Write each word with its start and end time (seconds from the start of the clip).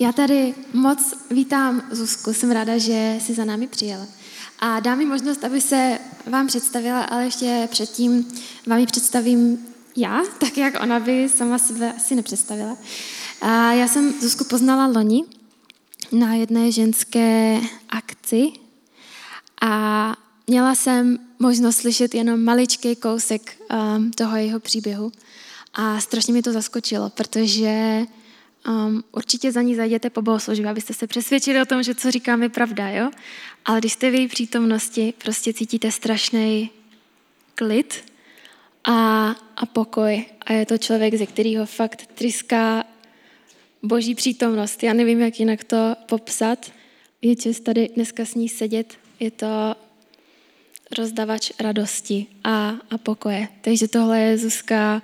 Já 0.00 0.12
tady 0.12 0.54
moc 0.72 1.14
vítám 1.30 1.82
Zuzku, 1.90 2.32
jsem 2.32 2.50
ráda, 2.50 2.78
že 2.78 3.16
si 3.20 3.34
za 3.34 3.44
námi 3.44 3.66
přijela. 3.66 4.06
A 4.58 4.80
dám 4.80 4.98
mi 4.98 5.04
možnost, 5.04 5.44
aby 5.44 5.60
se 5.60 5.98
vám 6.26 6.46
představila, 6.46 7.02
ale 7.02 7.24
ještě 7.24 7.68
předtím 7.70 8.28
vám 8.66 8.78
ji 8.78 8.86
představím 8.86 9.58
já, 9.96 10.22
tak 10.38 10.58
jak 10.58 10.82
ona 10.82 11.00
by 11.00 11.28
sama 11.28 11.58
sebe 11.58 11.92
asi 11.92 12.14
nepředstavila. 12.14 12.76
A 13.40 13.72
já 13.72 13.88
jsem 13.88 14.12
Zuzku 14.20 14.44
poznala 14.44 14.86
loni 14.86 15.24
na 16.12 16.34
jedné 16.34 16.72
ženské 16.72 17.60
akci 17.88 18.52
a 19.62 20.14
měla 20.46 20.74
jsem 20.74 21.18
možnost 21.38 21.76
slyšet 21.76 22.14
jenom 22.14 22.44
maličký 22.44 22.96
kousek 22.96 23.60
um, 23.96 24.10
toho 24.10 24.36
jeho 24.36 24.60
příběhu 24.60 25.12
a 25.74 26.00
strašně 26.00 26.32
mi 26.32 26.42
to 26.42 26.52
zaskočilo, 26.52 27.10
protože 27.10 28.06
um, 28.68 29.04
určitě 29.12 29.52
za 29.52 29.62
ní 29.62 29.74
zajděte 29.74 30.10
po 30.10 30.22
bohoslužbě, 30.22 30.70
abyste 30.70 30.94
se 30.94 31.06
přesvědčili 31.06 31.62
o 31.62 31.64
tom, 31.64 31.82
že 31.82 31.94
co 31.94 32.10
říkám 32.10 32.42
je 32.42 32.48
pravda, 32.48 32.88
jo? 32.88 33.10
Ale 33.64 33.78
když 33.78 33.92
jste 33.92 34.10
v 34.10 34.14
její 34.14 34.28
přítomnosti, 34.28 35.14
prostě 35.18 35.52
cítíte 35.52 35.92
strašný 35.92 36.70
klid 37.54 38.04
a, 38.84 39.28
a 39.56 39.66
pokoj. 39.66 40.24
A 40.40 40.52
je 40.52 40.66
to 40.66 40.78
člověk, 40.78 41.14
ze 41.14 41.26
kterého 41.26 41.66
fakt 41.66 42.06
tryská 42.14 42.84
boží 43.82 44.14
přítomnost. 44.14 44.82
Já 44.82 44.92
nevím, 44.92 45.20
jak 45.20 45.40
jinak 45.40 45.64
to 45.64 45.94
popsat. 46.06 46.72
Je 47.22 47.36
čest 47.36 47.60
tady 47.60 47.88
dneska 47.94 48.24
s 48.24 48.34
ní 48.34 48.48
sedět. 48.48 48.98
Je 49.20 49.30
to 49.30 49.76
rozdavač 50.98 51.52
radosti 51.60 52.26
a, 52.44 52.74
a 52.90 52.98
pokoje. 52.98 53.48
Takže 53.60 53.88
tohle 53.88 54.20
je 54.20 54.38
Zuzka 54.38 55.02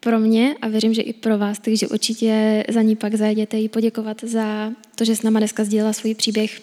pro 0.00 0.18
mě 0.20 0.54
a 0.62 0.68
věřím, 0.68 0.94
že 0.94 1.02
i 1.02 1.12
pro 1.12 1.38
vás, 1.38 1.58
takže 1.58 1.88
určitě 1.88 2.64
za 2.68 2.82
ní 2.82 2.96
pak 2.96 3.14
zajděte 3.14 3.56
jí 3.56 3.68
poděkovat 3.68 4.20
za 4.24 4.72
to, 4.94 5.04
že 5.04 5.16
s 5.16 5.22
náma 5.22 5.38
dneska 5.38 5.64
sdílela 5.64 5.92
svůj 5.92 6.14
příběh 6.14 6.60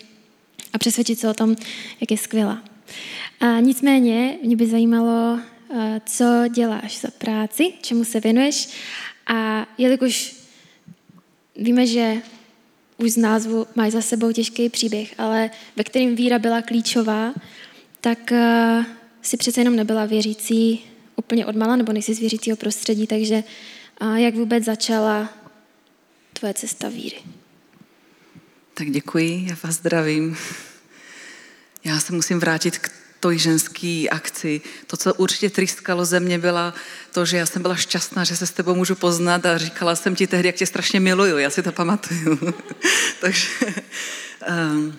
a 0.74 0.78
přesvědčit 0.78 1.20
se 1.20 1.30
o 1.30 1.34
tom, 1.34 1.56
jak 2.02 2.12
je 2.12 2.18
skvělá. 2.18 2.64
A 3.40 3.60
nicméně 3.60 4.38
mě 4.44 4.56
by 4.56 4.68
zajímalo, 4.68 5.40
co 6.06 6.26
děláš 6.56 7.00
za 7.00 7.10
práci, 7.18 7.74
čemu 7.82 8.04
se 8.04 8.20
věnuješ 8.20 8.70
a 9.28 9.68
jelikož 9.78 10.36
víme, 11.58 11.88
že 11.88 12.16
už 12.98 13.12
z 13.12 13.18
názvu 13.18 13.66
máš 13.76 13.92
za 13.92 14.02
sebou 14.02 14.32
těžký 14.32 14.70
příběh, 14.70 15.14
ale 15.18 15.50
ve 15.76 15.84
kterým 15.84 16.16
víra 16.16 16.40
byla 16.40 16.62
klíčová, 16.62 17.34
tak 18.02 18.34
si 19.22 19.38
přece 19.38 19.62
jenom 19.62 19.76
nebyla 19.76 20.06
věřící 20.06 20.82
úplně 21.16 21.46
odmala, 21.46 21.76
nebo 21.76 21.94
nejsi 21.94 22.14
z 22.14 22.20
věřícího 22.20 22.58
prostředí, 22.58 23.08
takže 23.08 23.44
jak 24.16 24.36
vůbec 24.36 24.64
začala 24.64 25.30
tvoje 26.34 26.54
cesta 26.54 26.90
víry? 26.90 27.18
Tak 28.74 28.90
děkuji, 28.90 29.46
já 29.50 29.56
vás 29.64 29.76
zdravím. 29.76 30.38
Já 31.84 32.00
se 32.00 32.14
musím 32.14 32.40
vrátit 32.40 32.78
k 32.78 32.92
toj 33.20 33.40
ženský 33.40 34.10
akci. 34.10 34.62
To, 34.88 34.98
co 34.98 35.14
určitě 35.14 35.50
tryskalo 35.50 36.06
ze 36.06 36.20
mě, 36.20 36.40
byla 36.40 36.74
to, 37.12 37.26
že 37.26 37.38
já 37.38 37.46
jsem 37.46 37.62
byla 37.62 37.76
šťastná, 37.76 38.24
že 38.24 38.36
se 38.36 38.48
s 38.48 38.52
tebou 38.52 38.76
můžu 38.76 38.96
poznat 38.96 39.46
a 39.46 39.58
říkala 39.58 39.96
jsem 39.96 40.16
ti 40.16 40.28
tehdy, 40.28 40.48
jak 40.48 40.56
tě 40.56 40.66
strašně 40.66 41.00
miluju. 41.00 41.38
Já 41.38 41.50
si 41.50 41.64
to 41.64 41.72
pamatuju. 41.72 42.40
Takže 43.22 43.48
um, 44.50 44.96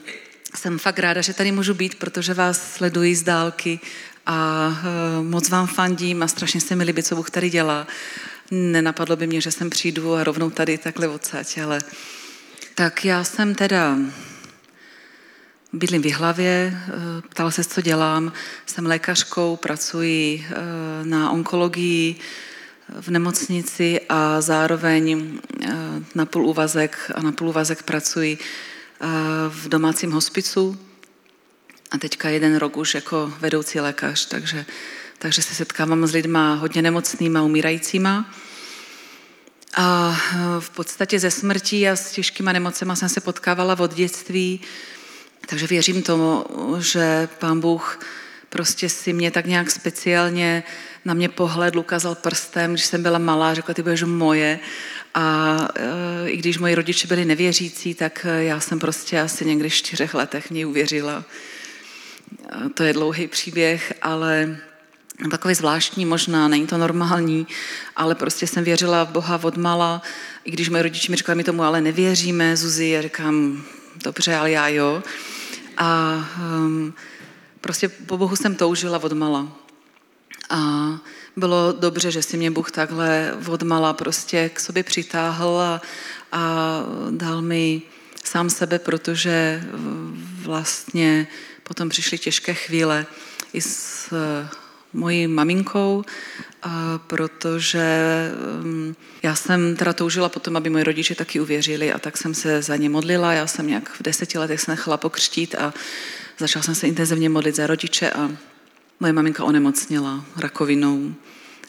jsem 0.54 0.78
fakt 0.78 0.98
ráda, 0.98 1.20
že 1.20 1.34
tady 1.34 1.52
můžu 1.52 1.74
být, 1.74 1.94
protože 1.94 2.34
vás 2.34 2.74
sleduji 2.74 3.16
z 3.16 3.22
dálky 3.22 3.80
a 4.26 4.68
uh, 4.68 5.26
moc 5.26 5.48
vám 5.48 5.66
fandím 5.66 6.22
a 6.22 6.28
strašně 6.28 6.60
se 6.60 6.76
mi 6.76 6.84
líbí, 6.84 7.02
co 7.02 7.16
Bůh 7.16 7.30
tady 7.30 7.50
dělá. 7.50 7.86
Nenapadlo 8.50 9.16
by 9.16 9.26
mě, 9.26 9.40
že 9.40 9.50
sem 9.50 9.70
přijdu 9.70 10.14
a 10.14 10.24
rovnou 10.24 10.50
tady 10.50 10.78
takhle 10.78 11.08
odsaď, 11.08 11.58
ale 11.58 11.80
tak 12.74 13.04
já 13.04 13.24
jsem 13.24 13.54
teda 13.54 13.96
Bydlím 15.72 16.02
v 16.02 16.06
Jihlavě, 16.06 16.80
eh, 16.88 16.92
ptala 17.28 17.50
se, 17.50 17.64
co 17.64 17.80
dělám. 17.80 18.32
Jsem 18.66 18.86
lékařkou, 18.86 19.56
pracuji 19.56 20.46
eh, 20.48 20.54
na 21.04 21.30
onkologii 21.30 22.16
v 23.00 23.08
nemocnici 23.08 24.00
a 24.08 24.40
zároveň 24.40 25.38
eh, 25.62 25.74
na 26.14 26.26
půl 26.26 26.46
úvazek 26.46 27.10
a 27.14 27.22
na 27.22 27.32
půl 27.32 27.48
úvazek 27.48 27.82
pracuji 27.82 28.38
v 29.48 29.68
domácím 29.68 30.10
hospicu 30.12 30.78
a 31.96 31.98
teďka 31.98 32.28
jeden 32.28 32.56
rok 32.56 32.76
už 32.76 32.94
jako 32.94 33.32
vedoucí 33.40 33.80
lékař, 33.80 34.26
takže, 34.26 34.66
takže 35.18 35.42
se 35.42 35.54
setkávám 35.54 36.06
s 36.06 36.12
lidma 36.12 36.54
hodně 36.54 36.82
nemocnýma, 36.82 37.42
umírajícíma. 37.42 38.34
A 39.76 40.16
v 40.60 40.70
podstatě 40.70 41.18
ze 41.18 41.30
smrtí 41.30 41.88
a 41.88 41.96
s 41.96 42.10
těžkýma 42.10 42.52
nemocema 42.52 42.96
jsem 42.96 43.08
se 43.08 43.20
potkávala 43.20 43.78
od 43.78 43.94
dětství. 43.94 44.60
Takže 45.46 45.66
věřím 45.66 46.02
tomu, 46.02 46.44
že 46.78 47.28
pán 47.38 47.60
Bůh 47.60 48.00
prostě 48.48 48.88
si 48.88 49.12
mě 49.12 49.30
tak 49.30 49.46
nějak 49.46 49.70
speciálně 49.70 50.62
na 51.04 51.14
mě 51.14 51.28
pohled, 51.28 51.76
ukázal 51.76 52.14
prstem, 52.14 52.72
když 52.72 52.84
jsem 52.84 53.02
byla 53.02 53.18
malá, 53.18 53.54
řekla, 53.54 53.74
ty 53.74 53.82
budeš 53.82 54.02
moje. 54.02 54.58
A 55.14 55.56
e, 55.74 56.30
i 56.30 56.36
když 56.36 56.58
moji 56.58 56.74
rodiče 56.74 57.08
byli 57.08 57.24
nevěřící, 57.24 57.94
tak 57.94 58.26
já 58.38 58.60
jsem 58.60 58.78
prostě 58.78 59.20
asi 59.20 59.44
někdy 59.44 59.68
v 59.68 59.74
čtyřech 59.74 60.14
letech 60.14 60.50
mě 60.50 60.66
uvěřila. 60.66 61.24
E, 62.66 62.68
to 62.68 62.82
je 62.82 62.92
dlouhý 62.92 63.26
příběh, 63.28 63.92
ale 64.02 64.56
takový 65.30 65.54
zvláštní 65.54 66.06
možná, 66.06 66.48
není 66.48 66.66
to 66.66 66.78
normální, 66.78 67.46
ale 67.96 68.14
prostě 68.14 68.46
jsem 68.46 68.64
věřila 68.64 69.04
v 69.04 69.10
Boha 69.10 69.40
od 69.42 69.56
mala, 69.56 70.02
i 70.44 70.50
když 70.50 70.68
moji 70.68 70.82
rodiče 70.82 71.12
mi 71.12 71.16
říkali, 71.16 71.36
my 71.36 71.44
tomu 71.44 71.62
ale 71.62 71.80
nevěříme, 71.80 72.56
Zuzi, 72.56 72.86
já 72.86 73.02
říkám, 73.02 73.64
dobře, 74.04 74.36
ale 74.36 74.50
já 74.50 74.68
jo. 74.68 75.02
A 75.76 76.24
um, 76.40 76.94
prostě 77.60 77.88
po 77.88 78.18
Bohu 78.18 78.36
jsem 78.36 78.54
toužila 78.54 78.98
od 79.02 79.12
mala. 79.12 79.48
A 80.50 80.90
bylo 81.36 81.72
dobře, 81.72 82.10
že 82.10 82.22
si 82.22 82.36
mě 82.36 82.50
Bůh 82.50 82.70
takhle 82.70 83.34
od 83.48 83.62
mala 83.62 83.92
prostě 83.92 84.48
k 84.48 84.60
sobě 84.60 84.82
přitáhl 84.82 85.60
a, 85.60 85.82
a 86.32 86.82
dal 87.10 87.42
mi 87.42 87.82
sám 88.24 88.50
sebe, 88.50 88.78
protože 88.78 89.64
vlastně 90.42 91.26
potom 91.68 91.88
přišly 91.88 92.18
těžké 92.18 92.54
chvíle 92.54 93.06
i 93.52 93.60
s 93.60 94.12
mojí 94.92 95.26
maminkou, 95.26 96.04
protože 97.06 97.86
um, 98.62 98.96
já 99.22 99.34
jsem 99.34 99.76
teda 99.76 99.92
toužila 99.92 100.28
potom, 100.28 100.56
aby 100.56 100.70
moji 100.70 100.84
rodiče 100.84 101.14
taky 101.14 101.40
uvěřili 101.40 101.92
a 101.92 101.98
tak 101.98 102.16
jsem 102.16 102.34
se 102.34 102.62
za 102.62 102.76
ně 102.76 102.90
modlila. 102.90 103.32
Já 103.32 103.46
jsem 103.46 103.66
nějak 103.66 103.90
v 103.92 104.02
deseti 104.02 104.38
letech 104.38 104.60
se 104.60 104.70
nechala 104.70 104.96
pokřtít 104.96 105.54
a 105.54 105.74
začala 106.38 106.62
jsem 106.62 106.74
se 106.74 106.86
intenzivně 106.86 107.28
modlit 107.28 107.56
za 107.56 107.66
rodiče 107.66 108.10
a 108.10 108.30
moje 109.00 109.12
maminka 109.12 109.44
onemocněla 109.44 110.24
rakovinou 110.36 111.14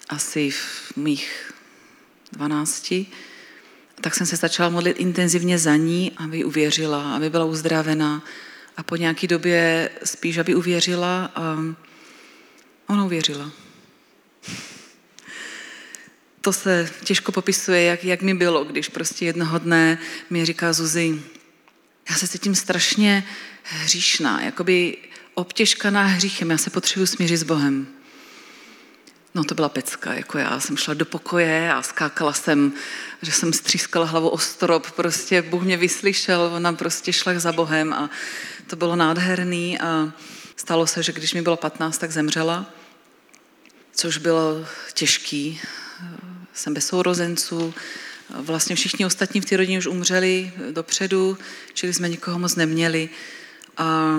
asi 0.09 0.51
v 0.51 0.97
mých 0.97 1.53
dvanácti. 2.31 3.05
Tak 4.01 4.15
jsem 4.15 4.27
se 4.27 4.35
začala 4.35 4.69
modlit 4.69 4.99
intenzivně 4.99 5.59
za 5.59 5.75
ní, 5.75 6.11
aby 6.17 6.43
uvěřila, 6.43 7.15
aby 7.15 7.29
byla 7.29 7.45
uzdravená 7.45 8.23
a 8.77 8.83
po 8.83 8.95
nějaké 8.95 9.27
době 9.27 9.89
spíš, 10.03 10.37
aby 10.37 10.55
uvěřila 10.55 11.31
a 11.35 11.57
Ona 12.87 13.05
uvěřila. 13.05 13.51
To 16.41 16.53
se 16.53 16.89
těžko 17.03 17.31
popisuje, 17.31 17.83
jak, 17.83 18.03
jak 18.03 18.21
mi 18.21 18.33
bylo, 18.33 18.63
když 18.63 18.89
prostě 18.89 19.25
jednoho 19.25 19.59
dne 19.59 19.97
mi 20.29 20.45
říká 20.45 20.73
Zuzi, 20.73 21.21
já 22.09 22.15
se 22.15 22.27
cítím 22.27 22.55
strašně 22.55 23.23
hříšná, 23.63 24.41
jakoby 24.41 24.97
obtěžkaná 25.33 26.05
hříchem, 26.05 26.51
já 26.51 26.57
se 26.57 26.69
potřebuji 26.69 27.05
smířit 27.05 27.37
s 27.37 27.43
Bohem. 27.43 27.87
No 29.37 29.43
to 29.43 29.55
byla 29.55 29.69
pecka, 29.69 30.13
jako 30.13 30.37
já 30.37 30.59
jsem 30.59 30.77
šla 30.77 30.93
do 30.93 31.05
pokoje 31.05 31.73
a 31.73 31.81
skákala 31.81 32.33
jsem, 32.33 32.73
že 33.21 33.31
jsem 33.31 33.53
střískala 33.53 34.05
hlavu 34.05 34.29
o 34.29 34.37
strop, 34.37 34.91
prostě 34.91 35.41
Bůh 35.41 35.63
mě 35.63 35.77
vyslyšel, 35.77 36.51
ona 36.55 36.73
prostě 36.73 37.13
šla 37.13 37.39
za 37.39 37.51
Bohem 37.51 37.93
a 37.93 38.09
to 38.67 38.75
bylo 38.75 38.95
nádherný 38.95 39.79
a 39.79 40.13
stalo 40.55 40.87
se, 40.87 41.03
že 41.03 41.11
když 41.11 41.33
mi 41.33 41.41
bylo 41.41 41.57
15, 41.57 41.97
tak 41.97 42.11
zemřela 42.11 42.65
což 43.97 44.17
bylo 44.17 44.65
těžký. 44.93 45.61
Jsem 46.53 46.73
bez 46.73 46.87
sourozenců, 46.87 47.73
vlastně 48.29 48.75
všichni 48.75 49.05
ostatní 49.05 49.41
v 49.41 49.45
té 49.45 49.57
rodině 49.57 49.77
už 49.77 49.87
umřeli 49.87 50.51
dopředu, 50.71 51.37
čili 51.73 51.93
jsme 51.93 52.09
nikoho 52.09 52.39
moc 52.39 52.55
neměli. 52.55 53.09
A, 53.77 54.17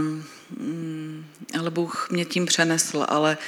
mm, 0.50 1.26
ale 1.58 1.70
Bůh 1.70 2.08
mě 2.10 2.24
tím 2.24 2.46
přenesl, 2.46 3.06
ale 3.08 3.38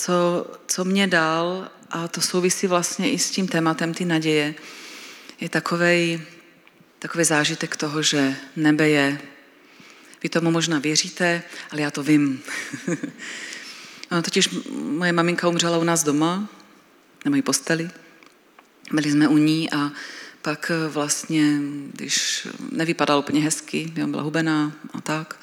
co, 0.00 0.46
co 0.66 0.84
mě 0.84 1.06
dal, 1.06 1.70
a 1.90 2.08
to 2.08 2.20
souvisí 2.20 2.66
vlastně 2.66 3.10
i 3.10 3.18
s 3.18 3.30
tím 3.30 3.48
tématem 3.48 3.94
ty 3.94 4.04
naděje, 4.04 4.54
je 5.40 5.48
takový 5.48 6.22
takový 7.00 7.24
zážitek 7.24 7.76
toho, 7.76 8.02
že 8.02 8.36
nebe 8.56 8.88
je. 8.88 9.20
Vy 10.22 10.28
tomu 10.28 10.50
možná 10.50 10.78
věříte, 10.78 11.42
ale 11.70 11.80
já 11.80 11.90
to 11.90 12.02
vím. 12.02 12.42
Ona 14.10 14.22
totiž 14.22 14.48
moje 14.72 15.12
maminka 15.12 15.48
umřela 15.48 15.78
u 15.78 15.84
nás 15.84 16.04
doma, 16.04 16.48
na 17.24 17.30
mojí 17.30 17.42
posteli. 17.42 17.90
Byli 18.92 19.10
jsme 19.10 19.28
u 19.28 19.36
ní 19.36 19.72
a 19.72 19.92
pak 20.42 20.70
eh, 20.74 20.88
vlastně, 20.88 21.58
když 21.92 22.48
nevypadal 22.72 23.18
úplně 23.18 23.40
hezky, 23.40 23.92
byla 24.06 24.22
hubená 24.22 24.72
a 24.92 25.00
tak, 25.00 25.40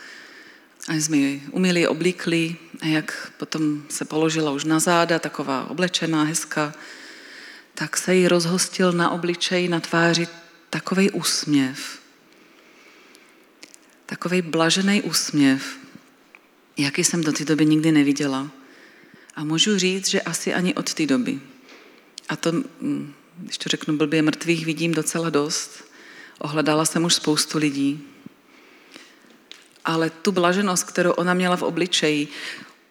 a 0.87 0.93
jsme 0.93 1.17
ji 1.17 1.43
umili, 1.51 1.87
oblíkli 1.87 2.55
jak 2.83 3.31
potom 3.37 3.83
se 3.89 4.05
položila 4.05 4.51
už 4.51 4.63
na 4.63 4.79
záda, 4.79 5.19
taková 5.19 5.69
oblečená, 5.69 6.23
hezká, 6.23 6.73
tak 7.73 7.97
se 7.97 8.15
jí 8.15 8.27
rozhostil 8.27 8.91
na 8.91 9.09
obličeji, 9.09 9.67
na 9.67 9.79
tváři 9.79 10.27
takový 10.69 11.11
úsměv. 11.11 11.99
Takový 14.05 14.41
blažený 14.41 15.01
úsměv, 15.01 15.77
jaký 16.77 17.03
jsem 17.03 17.23
do 17.23 17.31
té 17.31 17.45
doby 17.45 17.65
nikdy 17.65 17.91
neviděla. 17.91 18.51
A 19.35 19.43
můžu 19.43 19.77
říct, 19.77 20.07
že 20.07 20.21
asi 20.21 20.53
ani 20.53 20.73
od 20.73 20.93
té 20.93 21.05
doby. 21.05 21.39
A 22.29 22.35
to, 22.35 22.51
mm, 22.51 23.13
když 23.37 23.57
to 23.57 23.69
řeknu 23.69 23.97
blbě, 23.97 24.21
mrtvých 24.21 24.65
vidím 24.65 24.93
docela 24.93 25.29
dost. 25.29 25.83
Ohledala 26.39 26.85
jsem 26.85 27.03
už 27.03 27.13
spoustu 27.13 27.57
lidí. 27.57 28.03
Ale 29.85 30.09
tu 30.09 30.31
blaženost, 30.31 30.83
kterou 30.83 31.11
ona 31.11 31.33
měla 31.33 31.57
v 31.57 31.63
obličeji, 31.63 32.27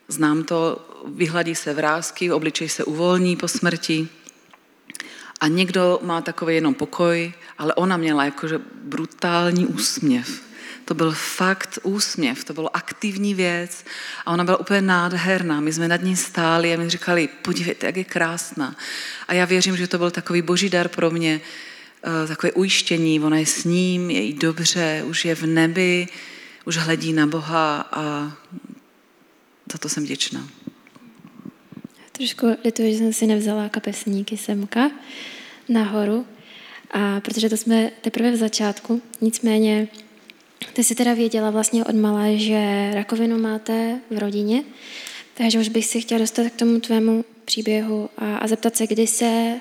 znám 0.08 0.44
to, 0.44 0.88
vyhladí 1.06 1.55
se 1.55 1.75
vrázky, 1.75 2.32
obličej 2.32 2.69
se 2.69 2.85
uvolní 2.85 3.37
po 3.37 3.49
smrti. 3.49 4.08
A 5.41 5.49
někdo 5.49 6.00
má 6.03 6.20
takový 6.20 6.55
jenom 6.55 6.75
pokoj, 6.75 7.32
ale 7.58 7.75
ona 7.75 7.97
měla 7.97 8.25
jakože 8.25 8.61
brutální 8.75 9.67
úsměv. 9.67 10.43
To 10.85 10.94
byl 10.94 11.12
fakt 11.12 11.79
úsměv, 11.82 12.44
to 12.44 12.53
bylo 12.53 12.76
aktivní 12.76 13.35
věc 13.35 13.85
a 14.26 14.32
ona 14.32 14.44
byla 14.44 14.56
úplně 14.56 14.82
nádherná. 14.82 15.61
My 15.61 15.73
jsme 15.73 15.88
nad 15.88 16.03
ní 16.03 16.17
stáli 16.17 16.75
a 16.75 16.79
mi 16.79 16.91
říkali, 16.91 17.29
podívejte, 17.43 17.87
jak 17.87 17.97
je 17.97 18.05
krásná. 18.05 18.76
A 19.29 19.35
já 19.35 19.44
věřím, 19.44 19.76
že 19.76 19.87
to 19.87 19.99
byl 19.99 20.11
takový 20.11 20.43
boží 20.43 20.70
dar 20.70 20.88
pro 20.88 21.11
mě, 21.11 21.41
eh, 22.25 22.29
takové 22.29 22.53
ujištění, 22.53 23.20
ona 23.20 23.38
je 23.38 23.47
s 23.47 23.64
ním, 23.64 24.11
je 24.11 24.20
jí 24.20 24.32
dobře, 24.32 25.03
už 25.06 25.25
je 25.25 25.35
v 25.35 25.47
nebi, 25.47 26.08
už 26.64 26.76
hledí 26.76 27.12
na 27.12 27.26
Boha 27.26 27.88
a 27.93 28.32
za 29.72 29.78
to 29.78 29.88
jsem 29.88 30.04
vděčná. 30.04 30.48
Trošku 32.12 32.46
lituji, 32.64 32.92
že 32.92 32.98
jsem 32.98 33.12
si 33.12 33.26
nevzala 33.26 33.68
kapesníky 33.68 34.36
semka 34.36 34.90
nahoru, 35.68 36.26
a 36.90 37.20
protože 37.20 37.48
to 37.48 37.56
jsme 37.56 37.90
teprve 38.00 38.30
v 38.30 38.36
začátku. 38.36 39.02
Nicméně 39.20 39.88
ty 40.72 40.84
jsi 40.84 40.94
teda 40.94 41.14
věděla 41.14 41.50
vlastně 41.50 41.84
od 41.84 41.94
malé, 41.94 42.38
že 42.38 42.90
rakovinu 42.94 43.38
máte 43.38 44.00
v 44.10 44.18
rodině, 44.18 44.62
takže 45.34 45.58
už 45.58 45.69
bych 45.69 45.86
si 45.86 46.00
chtěla 46.00 46.19
dostat 46.19 46.50
k 46.50 46.56
tomu 46.56 46.80
tvému 46.80 47.24
příběhu 47.44 48.10
a, 48.16 48.36
a 48.36 48.46
zeptat 48.46 48.76
se, 48.76 48.86
kdy 48.86 49.06
se 49.06 49.60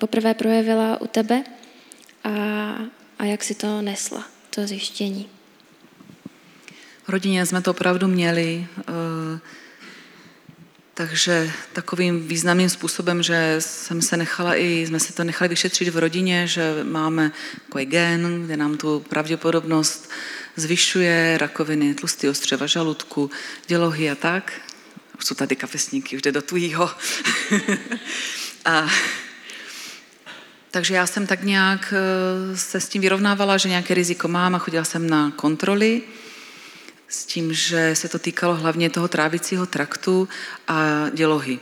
poprvé 0.00 0.34
projevila 0.34 1.00
u 1.00 1.06
tebe 1.06 1.44
a, 2.24 2.30
a 3.18 3.24
jak 3.24 3.44
si 3.44 3.54
to 3.54 3.82
nesla, 3.82 4.24
to 4.50 4.66
zjištění. 4.66 5.35
V 7.06 7.08
rodině 7.08 7.46
jsme 7.46 7.62
to 7.62 7.70
opravdu 7.70 8.08
měli, 8.08 8.66
uh, 8.78 9.38
takže 10.94 11.52
takovým 11.72 12.28
významným 12.28 12.68
způsobem, 12.68 13.22
že 13.22 13.56
jsem 13.58 14.02
se 14.02 14.16
nechala 14.16 14.56
i, 14.56 14.86
jsme 14.86 15.00
se 15.00 15.12
to 15.12 15.24
nechali 15.24 15.48
vyšetřit 15.48 15.88
v 15.88 15.98
rodině, 15.98 16.46
že 16.46 16.74
máme 16.82 17.32
takový 17.64 17.86
gen, 17.86 18.42
kde 18.44 18.56
nám 18.56 18.76
tu 18.76 19.00
pravděpodobnost 19.00 20.10
zvyšuje 20.56 21.38
rakoviny 21.38 21.94
tlustého 21.94 22.34
střeva 22.34 22.66
žaludku, 22.66 23.30
dělohy 23.66 24.10
a 24.10 24.14
tak. 24.14 24.52
Už 25.18 25.24
jsou 25.24 25.34
tady 25.34 25.56
kapesníky, 25.56 26.16
už 26.16 26.22
jde 26.22 26.32
do 26.32 26.42
tujího. 26.42 26.90
a 28.64 28.88
takže 30.70 30.94
já 30.94 31.06
jsem 31.06 31.26
tak 31.26 31.42
nějak 31.42 31.94
eh, 31.96 32.56
se 32.56 32.80
s 32.80 32.88
tím 32.88 33.02
vyrovnávala, 33.02 33.56
že 33.56 33.68
nějaké 33.68 33.94
riziko 33.94 34.28
mám 34.28 34.54
a 34.54 34.58
chodila 34.58 34.84
jsem 34.84 35.10
na 35.10 35.30
kontroly 35.30 36.02
s 37.08 37.26
tím, 37.26 37.52
že 37.52 37.94
se 37.94 38.08
to 38.08 38.18
týkalo 38.18 38.54
hlavně 38.54 38.90
toho 38.90 39.08
trávicího 39.08 39.66
traktu 39.66 40.28
a 40.68 41.08
dělohy. 41.14 41.58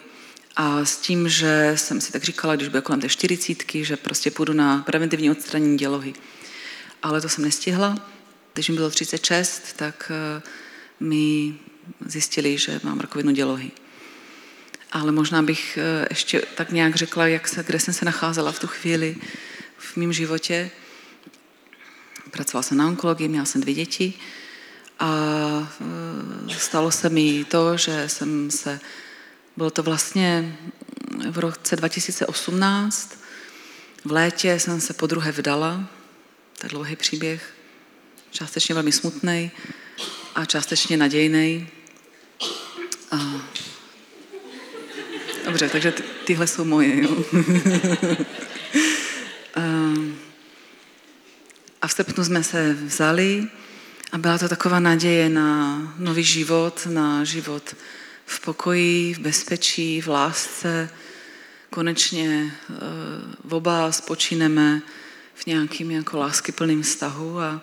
A 0.56 0.84
s 0.84 0.96
tím, 0.96 1.28
že 1.28 1.72
jsem 1.74 2.00
si 2.00 2.12
tak 2.12 2.24
říkala, 2.24 2.56
když 2.56 2.68
bude 2.68 2.80
kolem 2.80 3.00
té 3.00 3.08
čtyřicítky, 3.08 3.84
že 3.84 3.96
prostě 3.96 4.30
půjdu 4.30 4.52
na 4.52 4.82
preventivní 4.82 5.30
odstranění 5.30 5.78
dělohy. 5.78 6.14
Ale 7.02 7.20
to 7.20 7.28
jsem 7.28 7.44
nestihla. 7.44 7.96
Když 8.54 8.68
mi 8.68 8.74
bylo 8.74 8.90
36, 8.90 9.72
tak 9.76 10.12
eh, 10.14 10.42
mi 11.00 11.54
zjistili, 12.06 12.58
že 12.58 12.80
mám 12.82 13.00
rakovinu 13.00 13.30
dělohy. 13.30 13.70
Ale 14.92 15.12
možná 15.12 15.42
bych 15.42 15.78
eh, 15.78 16.06
ještě 16.10 16.42
tak 16.54 16.72
nějak 16.72 16.96
řekla, 16.96 17.26
jak 17.26 17.48
se, 17.48 17.64
kde 17.66 17.80
jsem 17.80 17.94
se 17.94 18.04
nacházela 18.04 18.52
v 18.52 18.58
tu 18.58 18.66
chvíli 18.66 19.16
v 19.78 19.96
mém 19.96 20.12
životě. 20.12 20.70
Pracovala 22.30 22.62
jsem 22.62 22.78
na 22.78 22.86
onkologii, 22.86 23.28
měla 23.28 23.44
jsem 23.44 23.60
dvě 23.60 23.74
děti 23.74 24.14
a 24.98 25.72
eh, 26.50 26.54
stalo 26.58 26.90
se 26.90 27.08
mi 27.08 27.44
to, 27.44 27.76
že 27.76 28.08
jsem 28.08 28.50
se, 28.50 28.80
bylo 29.56 29.70
to 29.70 29.82
vlastně 29.82 30.58
v 31.30 31.38
roce 31.38 31.76
2018, 31.76 33.18
v 34.04 34.12
létě 34.12 34.60
jsem 34.60 34.80
se 34.80 34.92
po 34.92 35.06
druhé 35.06 35.32
vdala, 35.32 35.88
to 36.58 36.66
je 36.66 36.70
dlouhý 36.70 36.96
příběh, 36.96 37.54
částečně 38.30 38.74
velmi 38.74 38.92
smutný 38.92 39.50
a 40.34 40.44
částečně 40.44 40.96
nadějný. 40.96 41.68
A... 43.10 43.16
Dobře, 45.44 45.68
takže 45.68 45.92
ty, 45.92 46.02
tyhle 46.24 46.46
jsou 46.46 46.64
moje. 46.64 47.02
Jo? 47.02 47.24
a 51.84 51.86
v 51.86 51.92
srpnu 51.92 52.24
jsme 52.24 52.44
se 52.44 52.74
vzali 52.74 53.48
a 54.14 54.18
byla 54.18 54.38
to 54.38 54.48
taková 54.48 54.80
naděje 54.80 55.28
na 55.28 55.78
nový 55.98 56.24
život, 56.24 56.88
na 56.90 57.24
život 57.24 57.76
v 58.26 58.40
pokoji, 58.40 59.14
v 59.14 59.18
bezpečí, 59.18 60.00
v 60.00 60.08
lásce. 60.08 60.90
Konečně 61.70 62.54
v 63.44 63.54
oba 63.54 63.92
spočíneme 63.92 64.82
v 65.34 65.46
nějakým 65.46 65.90
jako 65.90 66.18
láskyplným 66.18 66.82
vztahu 66.82 67.40
a 67.40 67.60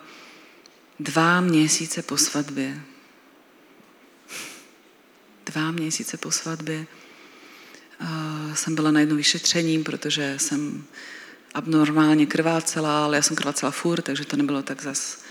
dva 0.99 1.41
měsíce 1.41 2.01
po 2.01 2.17
svatbě. 2.17 2.81
Dva 5.45 5.71
měsíce 5.71 6.17
po 6.17 6.31
svatbě 6.31 6.85
uh, 8.01 8.53
jsem 8.53 8.75
byla 8.75 8.91
na 8.91 8.99
jedno 8.99 9.15
vyšetření, 9.15 9.83
protože 9.83 10.35
jsem 10.37 10.83
abnormálně 11.53 12.25
krvácela, 12.25 13.05
ale 13.05 13.15
já 13.15 13.21
jsem 13.21 13.35
krvácela 13.35 13.71
furt, 13.71 14.01
takže 14.01 14.25
to 14.25 14.37
nebylo 14.37 14.63
tak 14.63 14.81
zas 14.81 15.30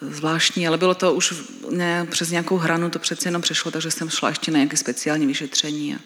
zvláštní, 0.00 0.68
ale 0.68 0.78
bylo 0.78 0.94
to 0.94 1.14
už 1.14 1.34
ne, 1.70 2.06
přes 2.10 2.30
nějakou 2.30 2.56
hranu, 2.56 2.90
to 2.90 2.98
přece 2.98 3.28
jenom 3.28 3.42
přešlo, 3.42 3.70
takže 3.70 3.90
jsem 3.90 4.10
šla 4.10 4.28
ještě 4.28 4.50
na 4.50 4.58
nějaké 4.58 4.76
speciální 4.76 5.26
vyšetření. 5.26 5.94
A, 5.94 5.98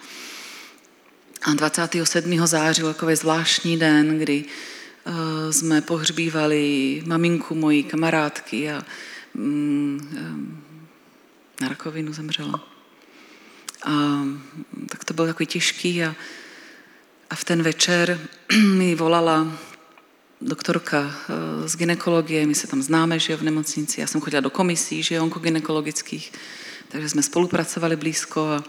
a 1.42 1.54
27. 1.54 2.46
září 2.46 2.82
byl 2.82 2.94
takový 2.94 3.16
zvláštní 3.16 3.78
den, 3.78 4.18
kdy 4.18 4.44
Eh, 5.06 5.52
jsme 5.52 5.80
pohřbívali 5.80 7.02
maminku 7.06 7.54
mojí 7.54 7.84
kamarádky 7.84 8.70
a 8.70 8.82
mm, 9.34 10.08
eh, 10.16 11.62
na 11.62 11.68
rakovinu 11.68 12.12
zemřela. 12.12 12.68
A 13.82 13.92
tak 14.88 15.04
to 15.04 15.14
bylo 15.14 15.26
takový 15.26 15.46
těžký 15.46 16.04
a, 16.04 16.14
a 17.30 17.34
v 17.34 17.44
ten 17.44 17.62
večer 17.62 18.28
mi 18.76 18.94
volala 18.94 19.58
doktorka 20.40 21.14
eh, 21.28 21.68
z 21.68 21.76
ginekologie, 21.76 22.46
my 22.46 22.54
se 22.54 22.66
tam 22.66 22.82
známe, 22.82 23.18
že 23.18 23.36
v 23.36 23.42
nemocnici, 23.42 24.00
já 24.00 24.06
jsem 24.06 24.20
chodila 24.20 24.40
do 24.40 24.50
komisí, 24.50 25.02
že 25.02 25.20
onkogynekologických, 25.20 26.32
takže 26.88 27.08
jsme 27.08 27.22
spolupracovali 27.22 27.96
blízko 27.96 28.48
a, 28.48 28.64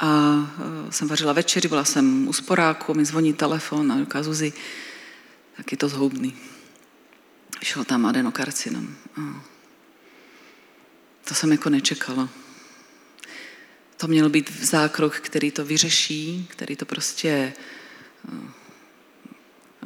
a 0.00 0.88
jsem 0.90 1.08
vařila 1.08 1.32
večeři, 1.32 1.68
byla 1.68 1.84
jsem 1.84 2.28
u 2.28 2.32
sporáku, 2.32 2.94
mi 2.94 3.04
zvoní 3.04 3.32
telefon 3.32 3.92
a 3.92 4.00
říká 4.00 4.22
Zuzi, 4.22 4.52
tak 5.56 5.72
je 5.72 5.78
to 5.78 5.88
zhoubný. 5.88 6.36
Šel 7.62 7.84
tam 7.84 8.06
adenokarcinom. 8.06 8.94
To 11.24 11.34
jsem 11.34 11.52
jako 11.52 11.70
nečekala. 11.70 12.28
To 13.96 14.06
měl 14.06 14.28
být 14.28 14.50
zákrok, 14.62 15.20
který 15.20 15.50
to 15.50 15.64
vyřeší, 15.64 16.48
který 16.50 16.76
to 16.76 16.84
prostě 16.84 17.52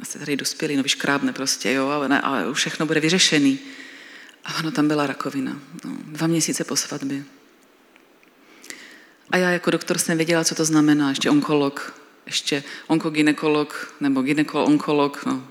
asi 0.01 0.19
tady 0.19 0.35
dospělý, 0.35 0.75
no 0.75 0.83
vyškrábne 0.83 1.33
prostě, 1.33 1.71
jo, 1.71 1.87
ale, 1.87 2.09
ne, 2.09 2.21
ale 2.21 2.53
všechno 2.53 2.85
bude 2.85 2.99
vyřešený. 2.99 3.59
A 4.45 4.59
ono 4.59 4.71
tam 4.71 4.87
byla 4.87 5.07
rakovina. 5.07 5.59
No, 5.85 5.97
dva 6.05 6.27
měsíce 6.27 6.63
po 6.63 6.75
svatbě. 6.75 7.23
A 9.31 9.37
já 9.37 9.49
jako 9.49 9.71
doktor 9.71 9.97
jsem 9.97 10.17
věděla, 10.17 10.43
co 10.43 10.55
to 10.55 10.65
znamená, 10.65 11.09
ještě 11.09 11.29
onkolog, 11.29 12.01
ještě 12.25 12.63
onkogynekolog 12.87 13.95
nebo 13.99 14.21
gynekolog, 14.21 15.25
no, 15.25 15.47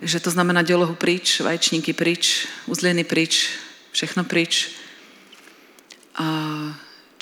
že 0.00 0.20
to 0.20 0.30
znamená 0.30 0.62
dělohu 0.62 0.94
pryč, 0.94 1.40
vaječníky 1.40 1.92
pryč, 1.92 2.48
uzliny 2.66 3.04
pryč, 3.04 3.50
všechno 3.92 4.24
pryč. 4.24 4.70
A 6.14 6.24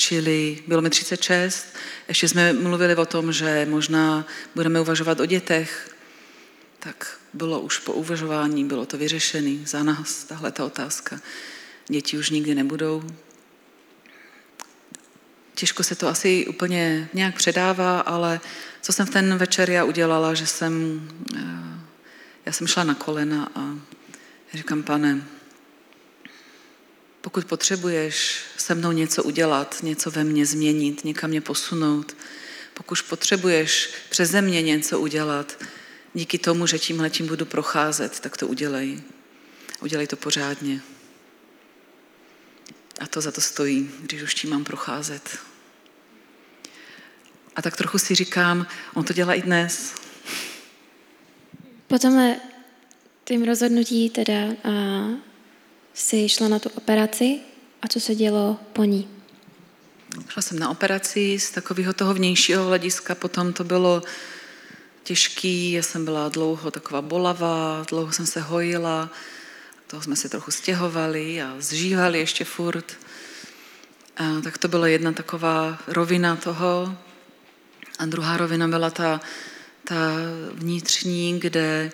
čili 0.00 0.62
bylo 0.66 0.82
mi 0.82 0.90
36, 0.90 1.66
ještě 2.08 2.28
jsme 2.28 2.52
mluvili 2.52 2.96
o 2.96 3.06
tom, 3.06 3.32
že 3.32 3.66
možná 3.70 4.26
budeme 4.54 4.80
uvažovat 4.80 5.20
o 5.20 5.26
dětech. 5.26 5.94
tak 6.78 7.18
bylo 7.32 7.60
už 7.60 7.78
po 7.78 7.92
uvažování, 7.92 8.64
bylo 8.64 8.86
to 8.86 8.98
vyřešené 8.98 9.66
za 9.66 9.82
nás, 9.82 10.24
tahle 10.24 10.52
ta 10.52 10.64
otázka. 10.64 11.20
Děti 11.88 12.18
už 12.18 12.30
nikdy 12.30 12.54
nebudou. 12.54 13.02
Těžko 15.54 15.82
se 15.82 15.94
to 15.94 16.08
asi 16.08 16.46
úplně 16.46 17.08
nějak 17.12 17.36
předává, 17.36 18.00
ale 18.00 18.40
co 18.80 18.92
jsem 18.92 19.06
v 19.06 19.10
ten 19.10 19.38
večer 19.38 19.70
já 19.70 19.84
udělala, 19.84 20.34
že 20.34 20.46
jsem, 20.46 21.02
eh, 21.36 21.80
já 22.46 22.52
jsem 22.52 22.66
šla 22.66 22.84
na 22.84 22.94
kolena 22.94 23.48
a 23.54 23.76
říkám, 24.54 24.82
pane, 24.82 25.22
pokud 27.20 27.44
potřebuješ 27.44 28.40
se 28.56 28.74
mnou 28.74 28.92
něco 28.92 29.22
udělat, 29.22 29.76
něco 29.82 30.10
ve 30.10 30.24
mně 30.24 30.46
změnit, 30.46 31.04
někam 31.04 31.30
mě 31.30 31.40
posunout, 31.40 32.16
pokud 32.74 33.02
potřebuješ 33.02 33.90
přeze 34.08 34.42
mě 34.42 34.62
něco 34.62 35.00
udělat, 35.00 35.64
díky 36.14 36.38
tomu, 36.38 36.66
že 36.66 36.78
tím 36.78 37.00
letím 37.00 37.26
budu 37.26 37.44
procházet, 37.44 38.20
tak 38.20 38.36
to 38.36 38.46
udělej. 38.46 39.02
Udělej 39.80 40.06
to 40.06 40.16
pořádně. 40.16 40.80
A 43.00 43.06
to 43.06 43.20
za 43.20 43.32
to 43.32 43.40
stojí, 43.40 43.90
když 44.00 44.22
už 44.22 44.34
tím 44.34 44.50
mám 44.50 44.64
procházet. 44.64 45.38
A 47.56 47.62
tak 47.62 47.76
trochu 47.76 47.98
si 47.98 48.14
říkám, 48.14 48.66
on 48.94 49.04
to 49.04 49.12
dělá 49.12 49.34
i 49.34 49.42
dnes. 49.42 49.94
Po 51.86 51.98
tomhle 51.98 52.36
tím 53.24 53.44
rozhodnutí 53.44 54.10
teda 54.10 54.34
a, 54.64 55.29
si 55.94 56.28
šla 56.28 56.48
na 56.48 56.58
tu 56.58 56.68
operaci 56.68 57.40
a 57.82 57.88
co 57.88 58.00
se 58.00 58.14
dělo 58.14 58.58
po 58.72 58.84
ní? 58.84 59.08
Šla 60.28 60.42
jsem 60.42 60.58
na 60.58 60.70
operaci 60.70 61.38
z 61.38 61.50
takového 61.50 61.92
toho 61.92 62.14
vnějšího 62.14 62.66
hlediska, 62.66 63.14
potom 63.14 63.52
to 63.52 63.64
bylo 63.64 64.02
těžký, 65.02 65.72
já 65.72 65.82
jsem 65.82 66.04
byla 66.04 66.28
dlouho 66.28 66.70
taková 66.70 67.02
bolavá, 67.02 67.84
dlouho 67.88 68.12
jsem 68.12 68.26
se 68.26 68.40
hojila, 68.40 69.10
toho 69.86 70.02
jsme 70.02 70.16
se 70.16 70.28
trochu 70.28 70.50
stěhovali 70.50 71.42
a 71.42 71.54
zžívali 71.58 72.18
ještě 72.18 72.44
furt. 72.44 72.92
A 74.16 74.40
tak 74.44 74.58
to 74.58 74.68
byla 74.68 74.88
jedna 74.88 75.12
taková 75.12 75.78
rovina 75.86 76.36
toho. 76.36 76.96
A 77.98 78.06
druhá 78.06 78.36
rovina 78.36 78.68
byla 78.68 78.90
ta, 78.90 79.20
ta 79.84 79.96
vnitřní, 80.52 81.40
kde 81.40 81.92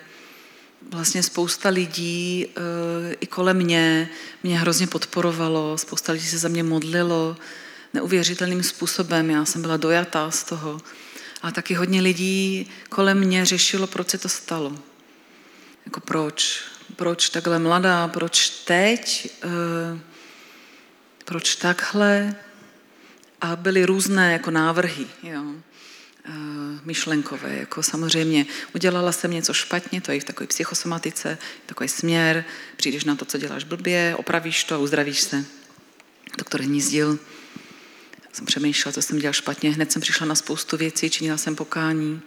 vlastně 0.91 1.23
spousta 1.23 1.69
lidí 1.69 2.45
e, 2.45 3.13
i 3.13 3.27
kolem 3.27 3.57
mě 3.57 4.09
mě 4.43 4.59
hrozně 4.59 4.87
podporovalo, 4.87 5.77
spousta 5.77 6.11
lidí 6.13 6.25
se 6.25 6.37
za 6.37 6.47
mě 6.47 6.63
modlilo 6.63 7.37
neuvěřitelným 7.93 8.63
způsobem. 8.63 9.29
Já 9.29 9.45
jsem 9.45 9.61
byla 9.61 9.77
dojatá 9.77 10.31
z 10.31 10.43
toho. 10.43 10.81
A 11.41 11.51
taky 11.51 11.73
hodně 11.73 12.01
lidí 12.01 12.69
kolem 12.89 13.19
mě 13.19 13.45
řešilo, 13.45 13.87
proč 13.87 14.09
se 14.09 14.17
to 14.17 14.29
stalo. 14.29 14.77
Jako 15.85 15.99
proč? 15.99 16.63
Proč 16.95 17.29
takhle 17.29 17.59
mladá? 17.59 18.07
Proč 18.07 18.49
teď? 18.49 19.31
E, 19.43 19.99
proč 21.25 21.55
takhle? 21.55 22.35
A 23.41 23.55
byly 23.55 23.85
různé 23.85 24.33
jako 24.33 24.51
návrhy, 24.51 25.07
jo, 25.23 25.43
myšlenkové. 26.83 27.55
Jako 27.55 27.83
samozřejmě 27.83 28.45
udělala 28.75 29.11
jsem 29.11 29.31
něco 29.31 29.53
špatně, 29.53 30.01
to 30.01 30.11
je 30.11 30.19
v 30.19 30.23
takové 30.23 30.47
psychosomatice, 30.47 31.37
takový 31.65 31.89
směr, 31.89 32.45
přijdeš 32.75 33.03
na 33.03 33.15
to, 33.15 33.25
co 33.25 33.37
děláš 33.37 33.63
blbě, 33.63 34.15
opravíš 34.17 34.63
to 34.63 34.75
a 34.75 34.77
uzdravíš 34.77 35.21
se. 35.21 35.45
Doktor 36.37 36.61
Hnízdil 36.61 37.19
jsem 38.33 38.45
přemýšlela, 38.45 38.93
co 38.93 39.01
jsem 39.01 39.17
dělala 39.17 39.33
špatně. 39.33 39.71
Hned 39.71 39.91
jsem 39.91 40.01
přišla 40.01 40.27
na 40.27 40.35
spoustu 40.35 40.77
věcí, 40.77 41.09
činila 41.09 41.37
jsem 41.37 41.55
pokání. 41.55 42.21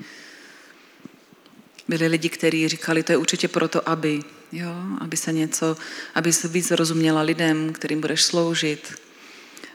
Byli 1.89 2.07
lidi, 2.07 2.29
kteří 2.29 2.69
říkali, 2.69 3.03
to 3.03 3.13
je 3.13 3.19
určitě 3.19 3.49
proto, 3.49 3.89
aby, 3.89 4.23
jo, 4.53 4.75
aby 5.01 5.17
se 5.17 5.33
něco, 5.33 5.77
aby 6.15 6.33
se 6.33 6.49
víc 6.49 6.71
rozuměla 6.71 7.23
lidem, 7.23 7.73
kterým 7.73 8.01
budeš 8.01 8.23
sloužit, 8.23 8.95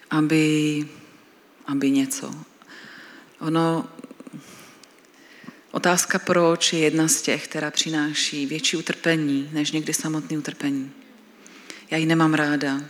aby, 0.10 0.88
aby 1.66 1.92
něco. 1.92 2.36
Ono, 3.40 3.90
otázka 5.76 6.20
proč 6.20 6.74
je 6.74 6.80
jedna 6.80 7.08
z 7.08 7.22
těch, 7.22 7.48
která 7.48 7.72
přináší 7.72 8.46
větší 8.46 8.78
utrpení, 8.78 9.50
než 9.54 9.72
někdy 9.72 9.94
samotný 9.94 10.38
utrpení. 10.38 10.92
Já 11.92 11.98
ji 11.98 12.06
nemám 12.06 12.34
ráda. 12.34 12.82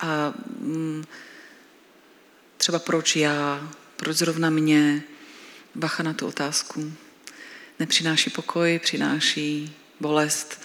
A 0.00 0.34
mm, 0.58 1.04
třeba 2.56 2.78
proč 2.78 3.16
já, 3.16 3.68
proč 3.96 4.16
zrovna 4.16 4.50
mě, 4.50 5.02
bacha 5.74 6.02
na 6.02 6.12
tu 6.12 6.26
otázku. 6.26 6.92
Nepřináší 7.80 8.30
pokoj, 8.30 8.80
přináší 8.82 9.76
bolest, 10.00 10.64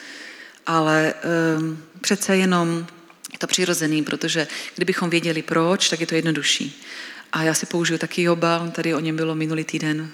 ale 0.65 1.13
um, 1.57 1.83
přece 2.01 2.37
jenom 2.37 2.87
je 3.33 3.39
to 3.39 3.47
přirozený, 3.47 4.03
protože 4.03 4.47
kdybychom 4.75 5.09
věděli 5.09 5.41
proč, 5.41 5.89
tak 5.89 5.99
je 5.99 6.07
to 6.07 6.15
jednodušší. 6.15 6.83
A 7.31 7.43
já 7.43 7.53
si 7.53 7.65
použiju 7.65 7.99
taky 7.99 8.21
Joba, 8.21 8.59
on 8.59 8.71
tady 8.71 8.93
o 8.93 8.99
něm 8.99 9.15
bylo 9.15 9.35
minulý 9.35 9.63
týden 9.63 10.11